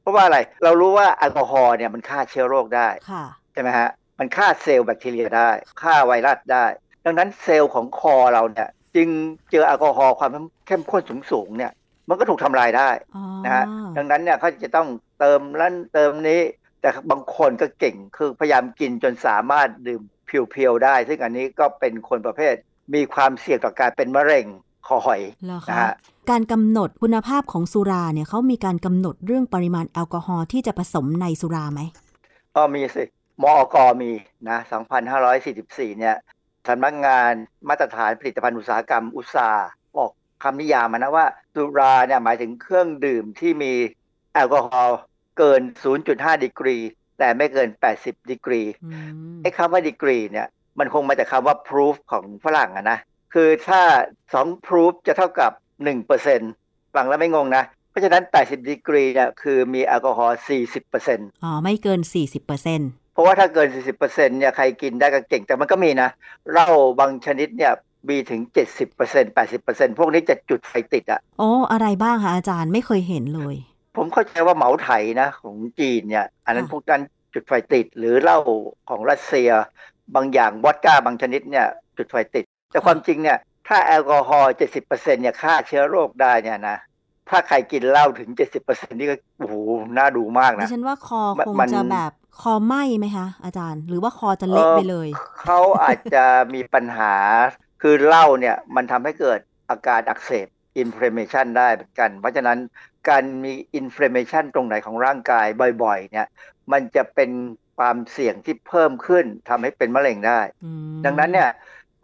[0.00, 5.50] เพราะว่าอะไรเรารู้ว่าแอลกอฮอล์เนี่ยมันฆ่าเชื้อโรคได้ค่ะใช่ไหมฮะมันฆ่าเซลล์แบคทีเรียได้
[5.82, 6.64] ฆ่าไวรัสได้
[7.04, 9.08] ดังนั้นเซลล์ของคอเราเนี่ย จึง
[9.50, 10.30] เจอแอลกอฮอล์ความ
[10.66, 11.72] เข้มข้นสูงๆเนี่ย
[12.08, 13.64] มันก็ถูกทำลายได้อ๋อนะฮะ
[13.96, 14.88] ดังนั้นเนี่ยเขาจะต้อง
[15.18, 16.40] เติมนั้นเติมนี้
[16.80, 22.54] แต่บางคนก็เก่งคือพยายามกินจนสามารถดื่มเพียวๆได้ ซึ่งอันนี้ก็เป็นคนประเภท
[22.94, 24.46] มีความเสี่ยงต่อการเป็นมะเร็ง
[24.86, 25.92] คอหอยเหรอนะคะฮะ
[26.30, 31.80] การกำหนดคุณภาพของสุราเนี่ยเขามีการกำหนดเรื่องปริมาณแอลกอฮอล์ที่จะผสมในสุราไหม
[32.54, 33.04] อ๋อมีสิ
[33.42, 34.10] มอกมี
[34.48, 34.58] นะ
[35.28, 36.16] 2544 เนี่ย
[36.68, 37.32] สำนักงาน
[37.68, 40.10] มาตรฐานผลิตภัณฑ์อุตสาหกรรมอุตสาห์ออก
[40.42, 43.72] คำนิยามมานะว่าสุราเนี่ยหมายถึงเครื่องดื่มที่มี
[44.34, 44.98] แอลกอฮอล์
[45.38, 45.62] เกิน
[46.02, 46.76] 0.5 ดีกรี
[47.18, 48.88] แต่ไม่เกิน 80 ดีกรีอื
[49.30, 50.48] มไอ้คำว่าดีกรีเนี่ย
[50.78, 52.98] มันคงมาจากคำว่า proof ของฝรั่งอะนะ
[53.34, 53.82] คือถ้า
[54.26, 55.52] 2 proof จะเท่ากับ
[56.22, 60.38] 1%ฟังแล้วไม่งงนะ เพราะฉะนั้น 80 ดีกรีเนี่ยคือมีแอลกอฮอล์
[60.90, 62.56] 40%อ๋อ ไม่เกิน 40%เปอ
[63.30, 63.68] ร์เซ็นต์เพราะว่าถ้าเกิน
[64.00, 66.10] 40%เนี่ยใครกินได้ก็เก่งแต่มันก็มีนะ
[66.52, 66.68] เหล้า
[67.00, 67.72] บางชนิดเนี่ย
[68.08, 68.40] มีถึง
[68.88, 73.56] 70% 80%พวกนี้จะจุดไฟติดอะโอ้อะไรบ้างคะอาจารย์ไม่เคยเห็นเลย
[73.96, 77.02] ผมเข้าใจว่าเหมาไถนะ ของจีนเนี่ย อันนั้นค่ะพวกนั้น
[77.34, 78.38] จุดไฟติด หรือเหล้า
[78.88, 79.50] ของรัสเซีย
[80.14, 81.66] บางอย่างวอดก้าบางชนิดเนี่ย
[81.98, 84.52] จุดไฟติด แต่ความจริงเนี่ยถ้าแอลกอฮอล์
[84.82, 86.78] 70%เนี่ยฆ่าเชื้อโรคได้เนี่ยนะ
[87.28, 88.30] ถ้าใครกินเหล้าถึง
[88.62, 89.54] 70%นี่ก็โอ้โห
[89.98, 95.08] น่าดูมากดินะฉันว่าคอมันคงมันจะแบบคอไหม้ไหมคะ อาจารย์ หรือว่าคอจะเละไปเลย
[95.42, 97.14] เขาอาจจะมีปัญหา
[97.82, 99.38] คือเหล้าเนี่ย มันทำให้เกิด
[99.70, 100.46] อาการอักเสบ
[100.82, 102.58] inflammation ได้เหมือนกัน เพราะฉะนั้น
[103.08, 105.46] การมี inflammation ตรงไหนของร่างกาย
[105.82, 106.26] บ่อยๆ เนี่ย
[106.72, 107.30] มันจะเป็น
[107.78, 111.50] ความเสี่ยงที่เพิ่มขึ้นทำให้เป็นมะเร็งได้อืมดังนั้นเนี่ย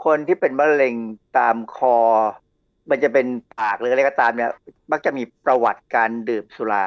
[0.04, 0.94] คนที่เป็นมะเร็ง
[1.38, 1.96] ตามคอ
[2.90, 3.26] มันจะเป็น
[3.58, 4.50] ปากหรืออะไรก็ตามเนี่ย
[4.92, 6.84] มักจะมีประวัติการดื่มสุรา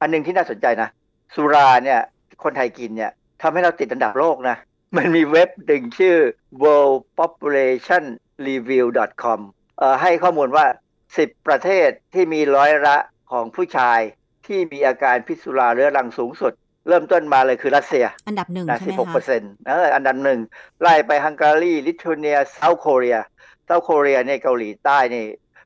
[0.00, 0.88] อันหนึ่งที่น่าสนใจนะ
[1.34, 2.00] สุราเนี่ย
[2.42, 3.10] คนไทยกินเนี่ย
[3.42, 4.56] ทำให้เราติดอันดับโลกนะ
[4.96, 6.16] มันมีเว็บหนึ่งชื่อ
[6.62, 9.40] worldpopulationreview.com
[9.78, 10.64] เอ่อให้ข้อมูลว่า
[11.06, 12.96] 10 ประเทศที่มีร้อยละ
[13.30, 14.00] ของผู้ชาย
[14.46, 16.52] ที่มีอาการพิษสุราเรื้อรังสูงสุด
[16.88, 20.38] เริ่มต้นมาเลยคือรัสเซีย อันดับหนึ่งนะใช่ไหม16เปอร์คะเซ็นต์เอออันดับหนึ่ง
[20.80, 23.18] ไล่ไปฮังการี ลิทัวเนียเซาท์โคเรีย
[23.66, 25.24] เซาท์โคเรียในยเกาหลีใต้นี่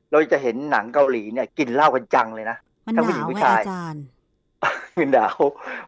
[0.09, 4.03] เราจะเห็นหนังเกาหลีเนี่ย กินเหล้ากันจังเลยนะมันทั้งหผู้หญินางวผู้ไงชายอาจารย์
[5.13, 5.37] หนาว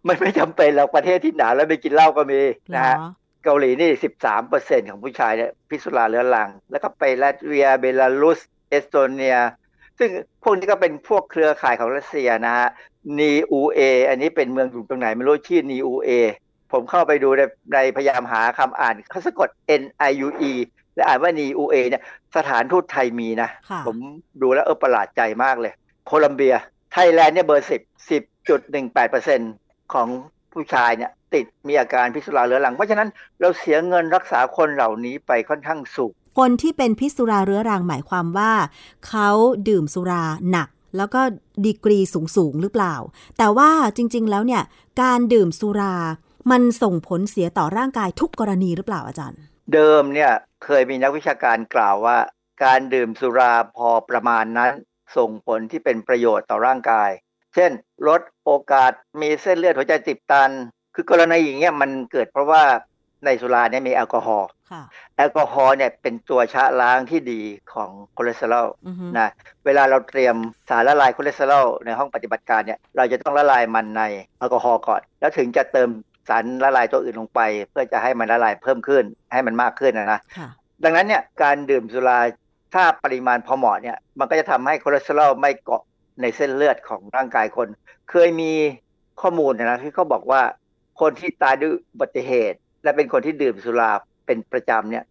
[0.08, 2.40] มันไม่จำเป็นหรอกประเทศที่หนาวแล้วไม่กินเหล้าก็มี
[2.70, 2.98] เหรนะอฮะ
[3.44, 3.90] เกาหลีนี่
[4.20, 8.40] 13เปอร์เซ็นของผู้ชายเนี่ยพิษสุราเรื้อรัง แล้วก็ไปลัตเวียเบลารุส
[8.70, 9.38] เอสโตเนีย
[10.00, 10.10] ซึ่ง
[10.44, 12.68] พวกนี้ก็เป็นพวกเครือข่ายของรัสเซียนะฮะ
[13.20, 16.10] นีอูเออันนี้เป็นเมืองอยู่ตรงไหนไม่รู้ชื่อนีอูเอ
[16.72, 17.42] ผมเข้าไปดูใน
[17.74, 19.50] ในพยายามหาคำอ่านเขาสะกด
[19.82, 20.52] N I U E
[20.96, 22.04] และอ่านว่านีอูเอเนี่ย
[22.36, 23.98] สถานทูตไทยมีนะค่ะผม
[24.42, 25.74] ดูแล้วเออประหลาดใจมากเลย
[26.08, 26.56] โคลัมเบีย
[26.92, 29.40] ไทยแลนด์เนี่ยเบอร์สิบสิบจุดหนึ่งแปดเปอร์เซ็น
[29.94, 30.08] ของ
[30.54, 38.52] ผู้ชายเนี่ยติดมีอาการพิษสุราเรื้อรัง เพราะฉะนั้นเราเสียเงินรักษาคนเหล่านี้ไปค่อนข้างสูงคนที่เป็นพิษสุราเรื้อรังหมายความว่า
[39.08, 39.30] เขา
[39.70, 41.22] ดื่มสุราหนักแล้วก็
[41.66, 42.96] ดีกรีสูงสูงๆหรือเปล่า
[43.38, 44.64] แต่ว่าจริง ๆ แล้วเนี่ย
[45.02, 45.96] การดื่มสุรา
[46.52, 49.42] มันส่งผลเสียต่อร่างกายทุกกรณีหรือเปล่าอาจารย์
[49.74, 50.32] เดิมเนี่ย
[50.64, 52.18] เคยมีนักวิชาการกล่าวว่า
[52.64, 54.72] การดื่มสุราพอประมาณนั้น
[55.18, 57.10] ส่งผลที่เป็นประโยชน์ต่อร่างกาย
[57.56, 57.72] เช่น
[58.08, 58.92] ลดโอกาส
[59.22, 60.50] มีเส้นเลือดหัวใจติดตัน
[60.96, 62.64] คือกรณีอย่างเงี้ยมันเกิดเพราะว่า
[63.26, 64.82] ในสุราเนี่ยมีแอลกอฮอล์ค่ะ
[65.18, 67.42] แอลกอฮอล์เนี่ยเป็นตัวชะล้างที่ดี
[67.74, 69.30] ของคอเลสเตอรอลอือฮึนะ
[69.66, 70.36] เวลาเราเตรียม
[70.70, 74.04] สารละลายคอเลสเตอรอลในห้องปฏิบัติการเนี่ยเราจะต้องละลายมันใน
[74.38, 75.90] แอลกอฮอล์ก่อน แล้วถึงจะเติม
[76.30, 79.04] สารละลายตัวอื่นลงไป เพื่อจะให้มันละลายเพิ่มขึ้น
[79.34, 80.48] ให้มันมากขึ้นนะนะค่ะ
[80.84, 82.20] ดังนั้นเนี่ยการดื่มสุรา
[82.74, 85.84] ถ้าปริมาณพอเหมาะเนี่ยมันก็จะทำให้คอเลสเตอรอลไม่เกาะ
[86.22, 87.68] ในเส้นเลือดของร่างกายคน
[88.10, 88.52] เคยมี
[89.22, 90.42] ข้อมูลนะที่เขาบอกว่า
[91.02, 93.92] คนที่ตายด้วยอุบัติเหตุ และเป็นคนที่ดื่มสุรา
[94.26, 95.04] เป็นประจำเนี่ย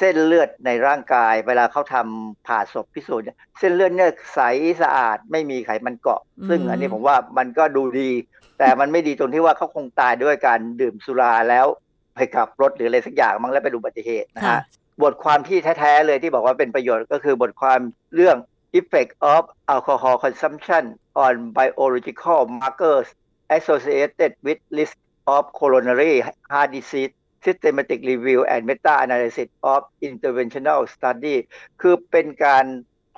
[0.00, 4.40] เส้นเลือดในร่างกาย เวลาเขาทำผ่าศพพิสูจน์เนี่ยเส้นเลือดเนี่ยใส
[4.82, 8.10] สะอาดไม่มีไขมันเกาะอืมซึ่งอันนี้ผมว่ามันก็ดูดี
[8.58, 11.66] แต่มันไม่ดีตรงที่ว่าเขาคงตายด้วยการดื่มสุราแล้ว
[12.14, 14.62] ไปขับรถหรืออะไรสักอย่างมั้งแล้วเป็นอุบัติเหตุนะค่ะฮะ
[15.02, 17.80] บทความที่แท้ๆเลยที่บอกว่าเป็นประโยชน์ก็คือบทความ
[18.14, 18.36] เรื่อง
[18.78, 19.42] effect of
[19.74, 20.84] alcohol consumption
[21.24, 23.08] on biological markers
[23.56, 24.96] associated with risk
[25.34, 26.14] of coronary
[26.52, 27.14] heart disease
[27.44, 31.36] systematic review and meta-analysis of interventional study
[31.80, 32.64] คือเป็นการ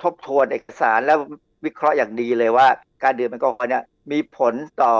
[0.01, 1.15] ทบทวนเอกสารและ
[1.65, 2.67] วิเคราะห์อย่างดีเลยว่า
[3.03, 4.53] การดื่มแอลกอฮอล์เนี่ยมีผล
[4.83, 4.95] ต่อ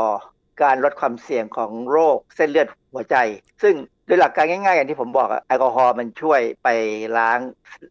[0.63, 3.15] การลดความเสี่ยงของโรคเส้นเลือดหัวใจ
[3.63, 6.67] ซึ่งโดยหลักการง่ายๆอย่างที่ผมบอกอะแอลกอฮอล์มันช่วยไป
[7.17, 7.39] ล้าง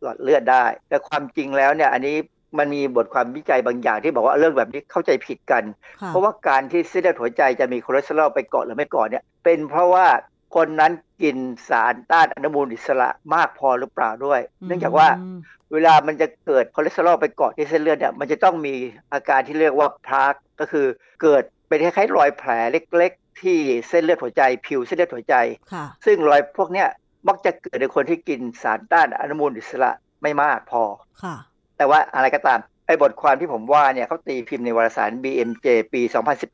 [0.02, 2.16] หลอดเลือดได้ แต่ความจริงแล้วเนี่ยอันนี้
[2.58, 5.62] มันมีบทความวิจัยบางอย่างที่บอกว่าเรื่องแบบนี้เข้าใจผิดกัน
[6.00, 10.06] ค่ะเพราะว่าการที่เส้นเลือดหัวใจจะมีคอเลสเตอรอลไปเกาะหรือไม่เกาะเนี่ยเป็นเพราะว่า
[10.54, 10.92] คนนั้น
[11.22, 11.36] กิน
[11.68, 15.38] สารต้านอนุมูลอิสระมากพอหรือเปล่าด้วย เนื่องจากว่าอืม
[15.72, 18.74] เวลามันจะเกิดคอเลสเตอรอลไปเกาะที่เส้นเลือดเนี่ยมันจะต้องมี
[19.12, 20.86] อาการที่เรียกว่า plaque ก็คือ
[21.22, 25.36] เกิดเป็นคล้ายๆรอยแผลเล็ก ๆ ที่เส้นเลือดหัวใจ ผิวเส้นเลือดหัวใจ
[25.72, 26.88] ค่ะซึ่งรอยพวกเนี้ย
[27.28, 29.90] มักจะเกิดในคนที่กินสารต้านอนุมูลอิสระ
[30.22, 30.82] ไม่มากพอ
[31.22, 31.34] ค่ะ
[31.76, 36.02] แต่ว่าอะไรก็ตามไอ้บทความที่ผมว่าเนี่ยเขาตีพิมพ์ในวารสาร BMJ ปี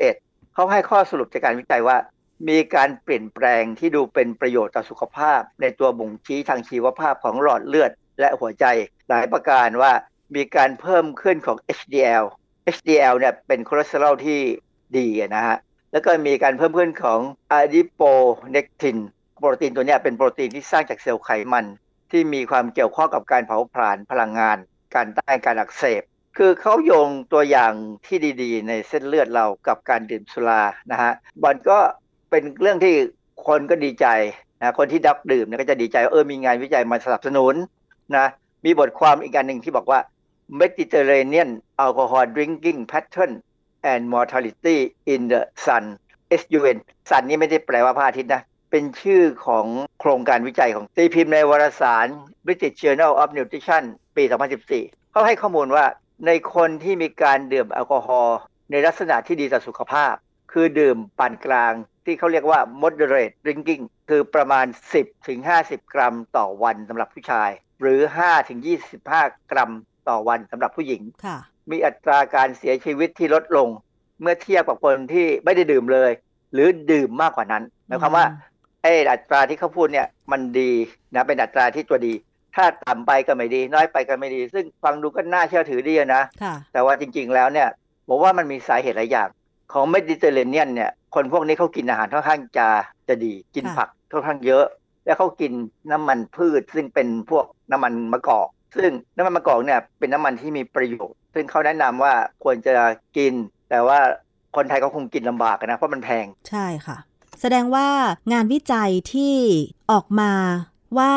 [0.00, 1.96] 2011เขาให้ข้อสรุปจากการวิจัยว่า
[2.48, 8.64] มีการเปลี่ยนแปลงที่ดูเป็นประโยชน์ต่อสุขภาพ ในตัวบ่งชี้ทางชีวภาพของหลอดเลือด และหัวใจ
[9.08, 9.92] หลายประการว่า
[10.34, 12.24] มีการเพิ่มขึ้นของ HDL
[12.76, 14.40] HDL เนี่ยเป็นคอเลสเตอรอลที่
[14.96, 15.56] ดีนะฮะ
[15.92, 17.20] แล้วก็มีการเพิ่มขึ้นของ
[17.52, 18.02] อะดิโป
[18.52, 18.98] เนกติน
[19.38, 21.66] โปรตีนตัวนี้เป็นโปรตีนที่สร้างจากเซลล์ไขมัน
[22.10, 24.58] ที่มีความเกี่ยวข้องกับการเผาผลาญพลังงาน
[24.94, 26.02] การต้านการอักเสบ
[26.36, 27.72] คือเขาโยงตัวอย่าง
[28.06, 31.12] ที่ดีๆ ในเส้นเลือดเรากับการดื่มสุรานะฮะ
[31.44, 31.78] มันก็
[32.30, 32.94] เป็นเรื่องที่
[33.46, 34.06] คนก็ดีใจ
[34.60, 37.54] นะคนที่ดับดื่มเนี่ยก็จะดีใจเออมีงานวิจัยมาสนับสนุน
[38.16, 38.26] นะ
[38.64, 40.00] มีบทความอีกอันหนึ่งที่บอกว่า
[40.60, 41.50] Mediterranean
[41.84, 43.32] alcohol drinking pattern
[43.92, 44.78] and mortality
[45.12, 45.84] in the sun
[46.40, 46.76] SUN
[47.10, 49.66] sun นี่ไม่ได้แปลว่าพระอาทิตย์นะ เป็นชื่อของ
[50.00, 52.06] โครงการวิจัยของตีพิมพ์ในวารสาร
[52.46, 53.84] British Journal of Nutrition
[54.16, 54.24] ปี
[54.68, 55.84] 2014 เขาให้ข้อมูลว่า
[56.26, 58.38] ในคนที่มีการดื่มแอลกอฮอล์
[58.70, 60.14] ในลักษณะที่ดีต่อสุขภาพ
[60.52, 61.72] คือดื่มปานกลาง
[62.08, 64.66] ที่เขาเรียกว่า moderate drinking คือประมาณ
[65.30, 67.50] 10-50 กรัมต่อวันสำหรับผู้ชาย
[67.80, 68.00] หรือ
[68.74, 69.72] 5-25 กรัม
[70.08, 71.38] ต่อวันสำหรับผู้หญิงค่ะ
[71.70, 73.68] มีอัตราการเสียชีวิตที่ลดลง
[74.20, 76.10] เมื่อเทียบกับคนที่ไม่ได้ดื่มเลย
[76.52, 78.26] หรือดื่มมากกว่านั้นหมายความว่า
[78.82, 80.72] ไอ้อัตราที่เขาพูดเนี่ยมันดี
[81.14, 82.14] นะเป็นอัตราที่ตัวดี
[82.54, 87.68] ถ้าต่ำไปก็ไม่ดี น้อยไปก็ไม่ดี ซึ่งฟังดูก็น่าเชื่อถือดีนะค่ะแต่ว่าจริงๆแล้วเนี่ย
[88.08, 89.28] บอกว่ามันมีสาเหตุหลายอย่าง
[89.72, 92.68] ของเมดิเตอร์เรเนียนเนี่ย คนพวกนี้เขากินอาหารค่อนข้างจะ
[93.08, 94.64] จะดี กินค่ะผักค่อนข้างเยอะ
[95.06, 95.52] แล้วเขากิน
[95.92, 102.12] น้ำมันพืช ซึ่งเป็นพวกน้ำมันมะกอก ซึ่งน้ำมันมะกอกเนี่ยเป็นน้ำมันที่มีประโยชน์ ซึ่งเขาแนะนำว่า
[102.44, 102.74] ควรจะ
[103.16, 103.32] กิน
[103.70, 103.98] แต่ว่า
[104.56, 106.96] คนไทยก็คงกินลำบากนะเพราะมันแพง ใช่ค่ะ
[107.40, 107.88] แสดงว่า
[108.32, 109.34] งานวิจัยที่
[109.92, 110.32] ออกมา
[110.98, 111.12] ว่า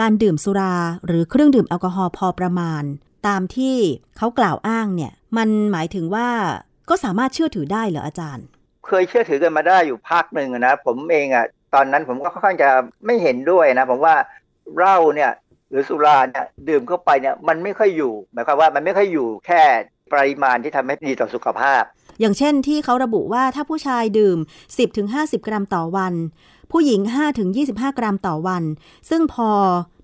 [0.00, 0.76] การดื่มสุรา
[1.06, 2.82] หรือเครื่องดื่มแอลกอฮอล์พอประมาณ
[3.26, 3.76] ตามที่
[4.16, 6.28] เขากล่าวอ้างเนี่ย มันหมายถึงว่า
[6.88, 8.46] ก็สามารถเชื่อถือได้เหรออาจารย์
[8.86, 12.70] เคยเชื่อถือกันมาได้อยู่พักหนึ่งอะนะผมเองอะตอนนั้นผมก็ค่อนข้างจะ
[13.06, 14.14] ไม่เห็นด้วยนะผมว่า
[14.76, 15.30] เหล้าเนี่ย
[15.70, 19.62] หรือสุราเนี่ยดื่มเข้าไปเนี่ยมันไม่ค่อยอยู่หมายความว่ามันไม่ค่อยอยู่แค่
[20.12, 21.82] ปริมาณที่ทำให้ดีต่อสุขภาพ
[22.20, 24.38] อย่างเช่นที่เขาระบุว่าถ้าผู้ชายดื่ม
[24.92, 26.14] 10-50 กรัมต่อวัน
[26.72, 27.00] ผู้หญิง
[27.50, 28.62] 5-25 กรัมต่อวัน
[29.10, 29.50] ซึ่งพอ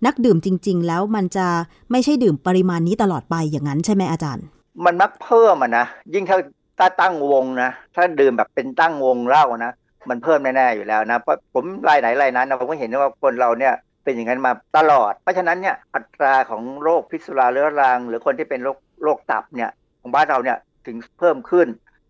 [0.07, 1.47] นักดื่มจริง ๆ แล้วมันจะ
[1.91, 4.45] ไม่ใช่ดื่มปริมาณนี้ตลอดไปอย่างนั้นใช่ไหมอาจารย์
[4.85, 6.39] มันมักเพิ่มอะนะยิ่งถ้า
[6.81, 9.73] ถ้าตั้งวงนะ ถ้าดื่มแบบเป็นตั้งวงเหล้านะ
[10.11, 13.75] มันเพิ่มแน่ๆอยู่แล้วนะ เพราะผมรายไหนรายนั้นนะผมก็เห็นว่าคนเราเนี่ย
[14.05, 19.71] เป็นอย่างนั้นมาตลอด เพราะฉะนั้นเนี่ยอัตราของโรคพิษสุราเรื้อรัง หรือคนที่เป็นโรคโรคตับเนี่ย
[20.01, 21.69] ของบ้านเราเนี่ยถึงเพิ่มขึ้น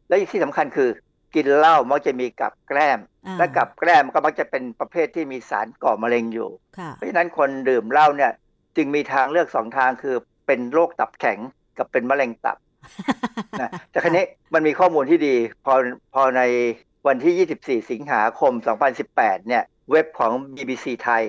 [0.09, 0.89] และที่สำคัญคือ
[1.35, 6.49] กินเหล้ามักจะมีกับแกล้มอ่าและกับแกล้มก็มักจะเป็นประเภทที่มีสารก่อมะเร็งอยู่
[6.79, 8.33] ค่ะเพราะฉะนั้นคนดื่มเหล้าเนี่ย
[8.77, 10.17] จึงมีทางเลือกสองทางคือ
[10.47, 11.39] เป็นโรคตับแข็ง
[11.79, 12.57] กับเป็นมะเร็งตับ
[13.61, 14.25] นะแต่ครั้นี้
[14.55, 15.75] มันมีข้อมูลที่ดีพอ
[16.15, 16.43] พอใน
[17.07, 18.53] วันที่ 24 สิงหาคม
[19.01, 21.25] 2018 เนี่ย เว็บของ BBC ไทย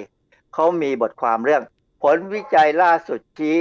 [0.53, 1.63] เขามีบทความเรื่อง
[2.01, 3.57] ผลวิจัยล่าสุดชี้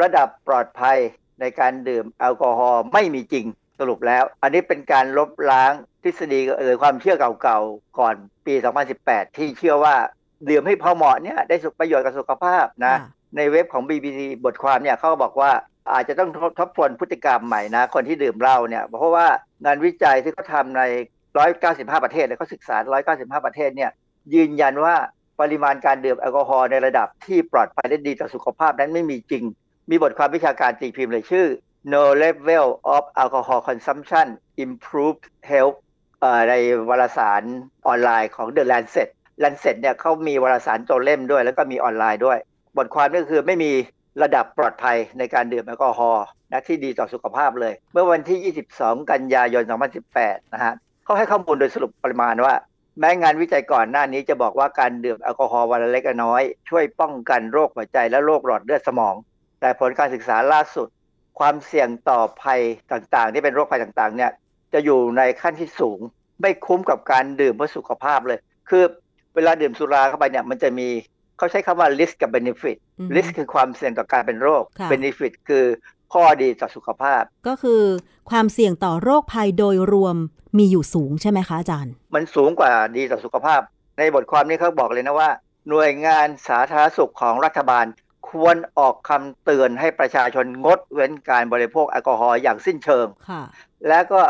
[0.00, 0.98] ระดับปลอดภัย
[1.40, 3.46] ในการดื่มแอลกอฮอล์ไม่มีจริง
[3.78, 5.72] สรุปแล้ว อันนี้เป็นการลบล้าง
[6.02, 8.14] ทฤษฎีเออความเชื่อเก่าๆ ก่อน
[8.46, 8.54] ปี
[8.94, 9.94] 2018 ที่เชื่อว่า
[10.48, 12.98] ดื่มให้พอเหมาะเนี่ยได้สุขประโยชน์กับสุขภาพนะค่ะ
[13.36, 15.52] ในเว็บของ BBC บทความเนี่ยเขาก็บอกว่า
[15.90, 16.30] อาจจะต้อง
[16.60, 19.26] ทบทวนพฤติกรรมใหม่นะ คนที่ดื่มเหล้าเนี่ยเพราะว่า
[19.64, 20.82] งานวิจัยที่เขาทำใน
[21.42, 22.76] 195 ประเทศเลยเขาศึกษา
[23.10, 23.90] 195 ประเทศเนี่ย
[24.34, 24.94] ยืนยันว่า
[25.40, 29.44] ปริมาณการดื่มแอลกอฮอล์ในระดับที่ปลอดภัยและดีต่อสุขภาพนั้นไม่มีจริง
[29.90, 31.46] มีบทความวิชาการตีพิมพ์เลยชื่อ
[31.92, 34.26] No level of alcohol consumption
[34.64, 35.76] improved health
[36.48, 36.54] ใน
[36.88, 37.42] วารสาร
[37.86, 39.08] ออนไลน์ของ The Lancet
[39.42, 42.38] Lancet เนี่ยเขามีวารสารตัวเล่มด้วย แล้วก็มีออนไลน์ด้วย
[42.76, 43.72] บทความก็คือไม่มี
[44.22, 49.64] ระดับปลอดภัยในการดื่มแอลกอฮอล์นะที่ดีต่อสุขภาพเลย เมื่อวันที่ 22 กันยายน
[50.08, 52.54] 2018 นะฮะเขาให้ข้อมูลโดยสรุปปริมาณว่า
[53.00, 59.14] แม้งานวิจัยก่อนหน้านี้จะบอกว่าการดื่มแอลกอฮอล์วันละเล็กน้อย ช่วยป้องกันโรคหัวใจและโรคหลอดเลือดสมอง
[59.60, 60.88] แต่ผลการศึกษาล่าสุด
[61.38, 62.60] ความเสี่ยงต่อภัย
[62.92, 64.30] ต่างๆ ที่เป็นโรคภัยต่างๆเนี่ย
[64.72, 65.98] จะอยู่ในขั้นที่สูง
[66.40, 68.38] ไม่คุ้มกับการดื่มเพื่อสุขภาพเลย
[68.70, 68.84] คือ
[69.34, 70.88] เวลาดื่มสุราเข้าไปเนี่ยมันจะมี
[71.42, 75.64] เขาใช้คำว่า risk กับ benefit อือฮึ risk คือความเสี่ยงต่อการเป็นโรคค่ะ benefit คือ
[76.12, 77.82] ข้อดีต่อสุขภาพ ก็คือ
[78.30, 80.16] ความเสี่ยงต่อโรคภัยโดยรวม
[80.58, 83.60] มีอยู่สูงใช่ไหมคะอาจารย์ มันสูงกว่าดีต่อสุขภาพ
[83.98, 85.30] ในบทความนี้เขาบอกเลยนะว่า
[85.68, 87.84] หน่วยงานสาธารณสุขของรัฐบาล
[88.30, 93.42] ควรออกคำเตือนให้ประชาชนงดเว้นการบริโภคแอลกอฮอล์อย่างสิ้นเชิงค่ะ
[93.88, 94.22] และก็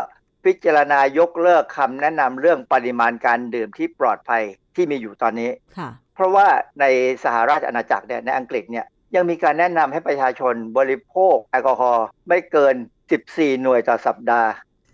[0.45, 4.43] พิจารณายกเลิกคำแนะนำเรื่องปริมาณการดื่มที่ปลอดภัย
[4.75, 6.47] ที่มีอยู่ตอนนี้ค่ะ เพราะว่า
[6.79, 6.85] ใน
[7.23, 8.85] สหราชอาณาจักรเนี่ยในอังกฤษเนี่ย
[9.15, 12.75] ยังมีการแนะนำให้ประชาชนบริโภคแอลกอฮอล์ไม่เกิน
[13.17, 14.51] 14 หน่วยต่อสัปดาห์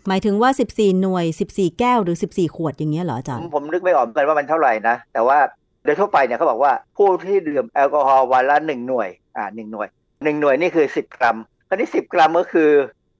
[0.08, 5.38] หมายถึงว่า 14 หน่วย 14 แก้วหรือ 14 ขวดอย่างเงี้ยเหรออาจารผมย์ ผมนึกไม่ออกเหมือนกันว่ามันเท่าไหร่นะ แต่ว่า
[5.84, 9.88] โดยทั่วไปเนี่ยเขาบอกว่าผู้ที่ดื่มแอลกอฮอล์วันละหนึ่งหน่วย อ่าหนึ่งหน่วย
[10.24, 12.70] หนึ่งหน่วยนี่คือสิบกรัมคราวนี้สิบกรัมก็คือ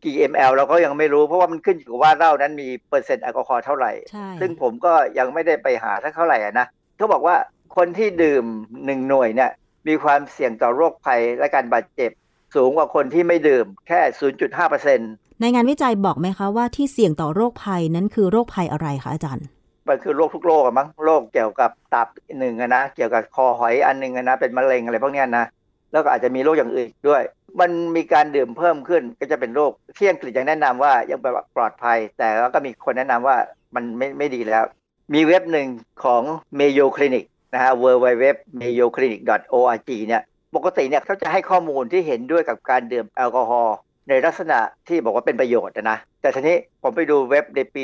[0.04, 7.36] กี่ ml เราก็ยังไม่รู้เพราะว่ามันขึ้นอยู่กับว่าเหล้านั้นมีเปอร์เซ็นต์แอลกอฮอล์เท่าไหร่ใช่ซึ่งผมก็ยังไม่ได้ไปหาสักเท่าไหร่อะนะเขาบอกว่า
[7.76, 8.46] คนที่ดื่ม
[8.86, 9.52] หนึ่งหน่วยเนี่ย
[9.88, 12.12] มีความเสี่ยงต่อโรคภัยและการบาดเจ็บ
[12.56, 14.02] สูงกว่าคนที่ไม่ดื่มแค่
[14.36, 15.12] 0.5เปอร์เซ็นต์
[15.42, 19.46] ในงานวิจัยบอกไหมคะว่าที่เสี่ยงต่อโรคภัยนั้นคือโรคภัยอะไรคะอาจารย์
[19.88, 22.08] มันคือโรคทุกโรคอะมั้งโรคเกี่ยวกับตับ
[22.40, 25.46] หนึ่งอะนะเกี่ยวกับคอหอยอันหนึ่งอะนะเป็นมะเร็งอะไรพวกเนี้ยนะ
[25.92, 27.24] แล้วก็อาจจะมีโรคอย่างอื่นอีกด้วย
[27.60, 33.36] มันมีการดื่มเพิ่มขึ้นก็จะเป็นโรคที่อังกฤษยังแนะนำว่ายังแบบปลอดภัย แต่ก็มีคนแนะนำว่า
[33.76, 34.66] มันไม่ไม่ดีแล้ว
[35.14, 35.68] มีเว็บหนึ่ง
[36.04, 36.22] ของ
[36.60, 40.22] Mayo Clinic นะฮะ www.mayoclinic.org เนี่ย
[40.56, 43.76] ปกติเนี่ยเขาจะให้ข้อมูลที่เห็นด้วยกับการดื่มแอลกอฮอล์
[44.10, 47.84] ในลักษณะที่บอกว่าเป็นประโยชน์นะ แต่ทีนี้ผมไปดูเว็บในปี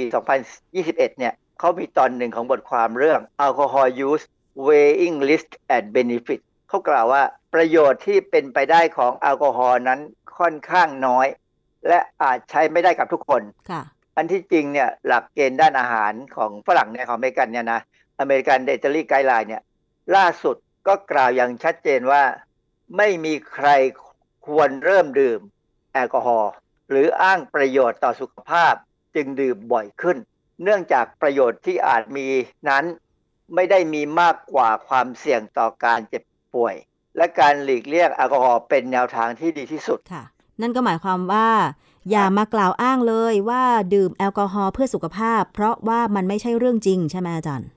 [0.60, 4.26] 2021 เนี่ยเขามีตอนหนึ่งของบทความเรื่อง Alcohol Use
[4.68, 6.40] Weighing Risk and Benefit
[6.70, 7.22] เขากล่าวว่า
[7.54, 10.00] ประโยชน์ที่เป็นไปได้ของแอลกอฮอล์นั้น
[10.40, 11.28] ค่อนข้างน้อย
[11.88, 13.42] และอาจใช้ไม่ได้กับทุกคน
[13.72, 13.82] ค่ะ
[14.18, 17.80] อันที่จริงเนี่ยหลักเกณฑ์ด้านอาหารของฝรั่งเนี่ยของอเมริกันเนี่ยนะ
[18.20, 19.64] อเมริกันเดต a รี่ไกด์ไลน์เนี่ย
[20.16, 20.56] ล่าสุด
[20.88, 22.24] ก็กล่าวอย่างชัดเจนว่า
[22.98, 23.70] ไม่มีใคร
[24.48, 25.40] ควรเริ่มดื่ม
[25.94, 26.52] แอลกอฮอล์
[26.90, 28.74] หรืออ้างประโยชน์ต่อสุขภาพ
[29.16, 30.18] จึงดื่มบ่อยขึ้น
[30.64, 32.28] เนื่องจากประโยชน์ที่อาจมี
[32.70, 32.86] นั้น
[33.56, 36.76] ไม่ได้มีมากกว่าความเสี่ยงต่อการเจ็บป่วย
[37.18, 40.24] และการหลีกเลี่ยงแอลกอฮอล์เป็นแนวทางที่ดีที่สุดค่ะ
[40.62, 41.50] นั่นก็หมายความว่า
[42.12, 43.64] อย่ามากล่าวอ้างเลยว่า
[43.94, 47.70] ดื่มแอลกอฮอล์เพื่อสุขภาพ เพราะว่ามันไม่ใช่เรื่องจริงใช่ไหมอาจารย์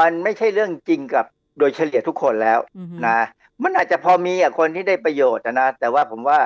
[0.00, 1.24] มันไม่ใช่เรื่องจริงกับ
[1.58, 3.20] โดยเฉลี่ยทุกคนแล้วอือฮึนะ
[3.62, 6.38] มันอาจจะพอมีอะคนที่ได้ประโยชน์นะนะแต่ว่าผมว่า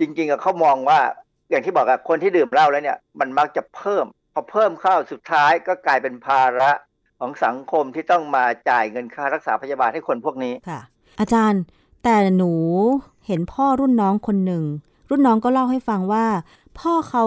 [0.00, 1.00] จริงๆอะเขามองว่า
[1.50, 4.04] อย่างที่บอกอะคนที่ดื่มเหล้าแล้วเนี่ยมันมักจะเพิ่ม
[4.34, 6.70] พอเพิ่มเข้าสุดท้ายก็กลายเป็นภาระ
[7.18, 10.80] ของสังคมที่ต้องมาจ่ายเงินค่ารักษาพยาบาลให้คนพวกนี้ค่ะ
[11.20, 11.62] อาจารย์
[12.04, 12.52] แต่หนู
[13.26, 14.64] เห็นพ่อรุ่นน้องคนหนึ่ง
[15.10, 16.26] รุ่นน้องก็เล่าให้ฟังว่า
[16.78, 17.24] พ่อเขา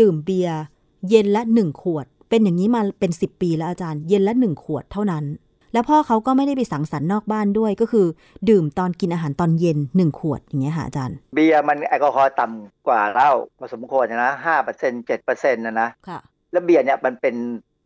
[0.00, 0.60] ดื่มเบียร์
[1.08, 5.24] เย็นละหนึ่งขวด เป็นอย่างนี้มาเป็นสิบปีแล้วอาจารย์ เย็นละหนึ่งขวดเท่านั้น
[5.72, 8.06] แล้วพ่อเขาก็ไม่ได้ไปสังสรรค์นอกบ้านด้วย ก็คือ
[8.48, 16.18] ดื่มตอนกินอาหารตอนเย็นหนึ่งขวดอย่างเงี้ยค่ะอาจารย์ เบียร์มันแอลกอฮอล์ต่ำกว่าเหล้าพอสมควรนะห้าเปอร์เซ็นเจ็ดเปอร์เซ็นต์นะนะค่ะ
[16.52, 17.36] แล้วเบียร์เนี่ยมันเป็น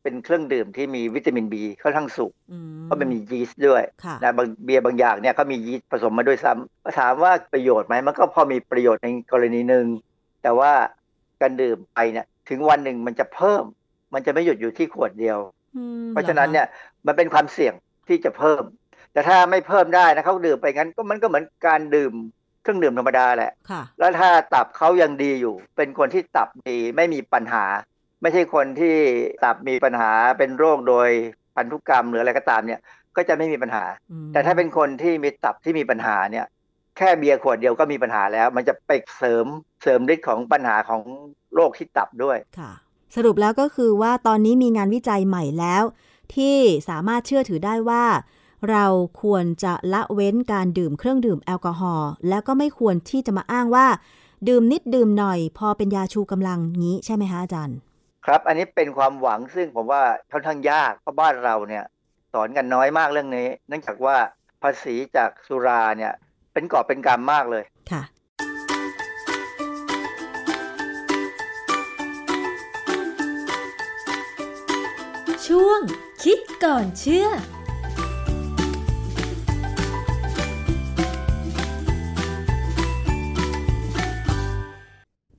[0.03, 9.87] เป็นเครื่องดื่มที่มีวิตามินบีค่อนข้างสูงอืมเพราะมันมียีสต์ด้วยค่ะนะบางเบียร์บางอย่างเนี่ยเขามียีสต์ผสมมาด้วยซ้ำถามว่าประโยชน์ไหมมันก็พอมีประโยชน์ในกรณีหนึ่ง
[10.43, 10.73] แต่ว่า
[11.41, 13.65] การดื่มไปเนี่ยถึงวันหนึ่งมันจะเพิ่ม
[14.15, 15.39] มันจะไม่หยุดอยู่ที่ขวดเดียว
[15.77, 16.67] อืมเพราะฉะนั้นเนี่ย
[17.07, 17.75] มันเป็นความเสี่ยง
[18.09, 18.63] ที่จะเพิ่ม
[19.13, 22.13] แต่ถ้าไม่เพิ่มได้นะเขาดื่มไปงั้นก็มันก็เหมือนการดื่ม
[22.63, 27.65] เครื่องดื่มธรรมดาแหละค่ะแล้วถ้าตับเขายังดีอยู่ เป็นคนที่ตับดีไม่มีปัญหา
[28.23, 28.97] ไม่ใช่คนที่
[29.45, 31.09] ตับมีปัญหาเป็นโรคโดย
[31.57, 32.81] พันธุกรรมหรืออะไรก็ตามเนี่ย
[33.17, 36.47] ก็จะไม่มีปัญหาอืมแต่ถ้าเป็นคนที่มีตับที่มีปัญหาเนี่ย
[36.97, 39.47] แค่เบียร์ขวดเดียวก็มีปัญหาแล้ว มันจะไปเสริม
[39.83, 41.03] เสริมฤทธิ์ของปัญหาของ
[41.55, 42.73] โรคที่ตับด้วยค่ะ
[43.15, 45.83] สรุปแล้วก็คือว่าตอนนี้มีงานวิจัยใหม่แล้ว
[46.35, 46.57] ที่
[46.89, 48.05] สามารถเชื่อถือได้ว่า
[48.71, 48.87] เรา
[49.23, 53.87] ควรจะละเว้นการดื่มเครื่องดื่มแอลกอฮอล์แล้วก็ไม่ควรที่จะมาอ้างว่า
[54.49, 57.79] ดื่มนิดดื่มหน่อย พอเป็นยาชูกำลังงี้ใช่ไหมคะอาจารย์
[58.27, 60.03] ครับ อันนี้เป็นความหวังซึ่งผมว่า
[60.33, 61.85] ค่อนข้างยากเพราะบ้านเราเนี่ย
[62.33, 64.17] สอนกันน้อยมากเรื่องนี้ เนื่องจากว่า
[64.63, 66.13] ภาษีจากสุราเนี่ย
[66.53, 68.03] เป็นกอบเป็นกรรมมากเลยค่ะ
[75.53, 75.81] ช่วง
[76.23, 77.27] คิดก่อนเชื่อ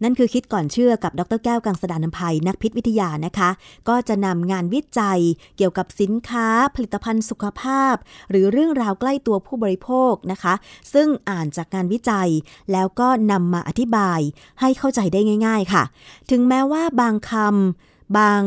[0.03, 3.49] นั่นคือคิดก่อนเชื่อกับดรแก้วกังสดานนภัยนักพิษวิทยานะคะ
[3.89, 5.21] ก็จะนำงานวิจัย
[5.57, 7.95] เกี่ยวกับสินค้า ผลิตภัณฑ์สุขภาพ
[8.29, 10.53] หรือเรื่องราวใกล้ตัวผู้บริโภคนะคะ
[10.93, 12.29] ซึ่งอ่านจากงานวิจัย
[12.71, 14.19] แล้วก็นำมาอธิบาย
[14.61, 15.83] ให้เข้าใจได้ง่าย ๆ ค่ะ
[16.31, 18.41] ถึงแม้ว่าบางคำ บาง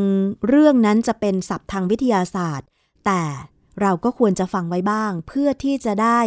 [0.46, 2.66] เรื่องนั้นจะเป็นศัพท์ทางวิทยาศาสตร์
[3.06, 3.22] แต่
[3.80, 6.20] เราก็ควรจะฟังไว้บ้าง เพื่อที่จะได้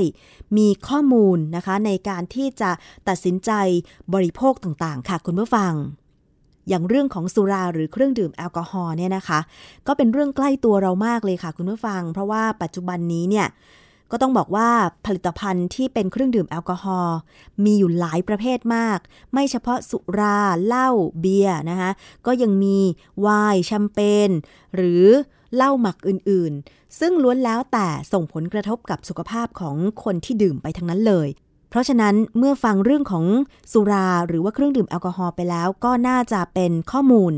[0.57, 2.71] มีข้อมูลนะคะ ในการที่จะ
[3.07, 3.51] ตัดสินใจ
[4.13, 5.73] บริโภคต่างๆ ค่ะคุณผู้ฟัง
[6.69, 9.39] อย่างเรื่องของสุราหรือเครื่องดื่มแอลกอฮอล์เนี่ยนะคะ
[9.87, 13.47] ก็เป็นเรื่องใกล้ตัวเรามากเลยค่ะคุณผู้ฟัง เพราะว่าปัจจุบันนี้เนี่ย
[14.15, 14.69] ก็ต้องบอกว่า
[15.05, 17.17] ผลิตภัณฑ์ที่เป็นเครื่องดื่มแอลกอฮอล์
[17.63, 18.99] มีอยู่หลายประเภทมาก
[19.33, 20.89] ไม่เฉพาะสุราเหล้า
[21.19, 21.91] เบียร์นะคะ
[22.25, 22.77] ก็ยังมี
[23.21, 24.29] ไวน์แชมเปญ
[24.75, 25.05] หรือ
[25.55, 31.27] เหล้าหมักอื่นๆ ซึ่งล้วนแล้วแต่ส่งผลกระทบกับสุขภาพของคนที่ดื่มไปทั้งนั้นเลย
[31.69, 33.25] เพราะฉะนั้นเมื่อฟังเรื่องของ
[33.71, 37.33] สุราหรือว่าเครื่องดื่มแอลกอฮอล์ไปแล้ว ก็น่าจะเป็นข้อมูล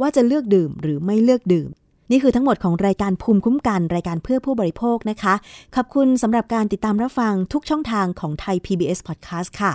[0.00, 1.68] ว่าจะเลือกดื่มหรือไม่เลือกดื่ม
[2.10, 5.34] นี่คือทั้งหมดของรายการภูมิคุ้มกันรายการเพื่อผู้บริโภคนะคะ
[5.76, 9.72] ขอบคุณสำหรับการติดตามรับฟังทุกช่องทางของไทย PBS Podcast ค่ะ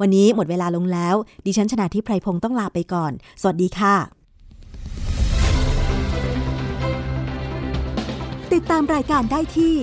[0.00, 1.14] วันนี้หมดเวลาลงแล้ว
[1.46, 3.94] ดิฉันชนะทิพไพรพงศ์ต้องลาไปก่อน สวัสดีค่ะ
[8.54, 9.74] ติดตามรายการได้ที่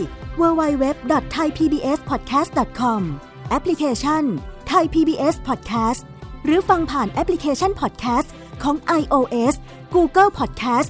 [0.41, 3.01] www.thaipbspodcast.com
[3.49, 4.23] แอปพลิเคชัน
[4.71, 6.01] Thai PBS Podcast
[6.45, 8.27] หรือฟังผ่านแอปพลิเคชัน Podcast
[8.63, 9.55] ของ iOS
[9.95, 10.89] Google Podcast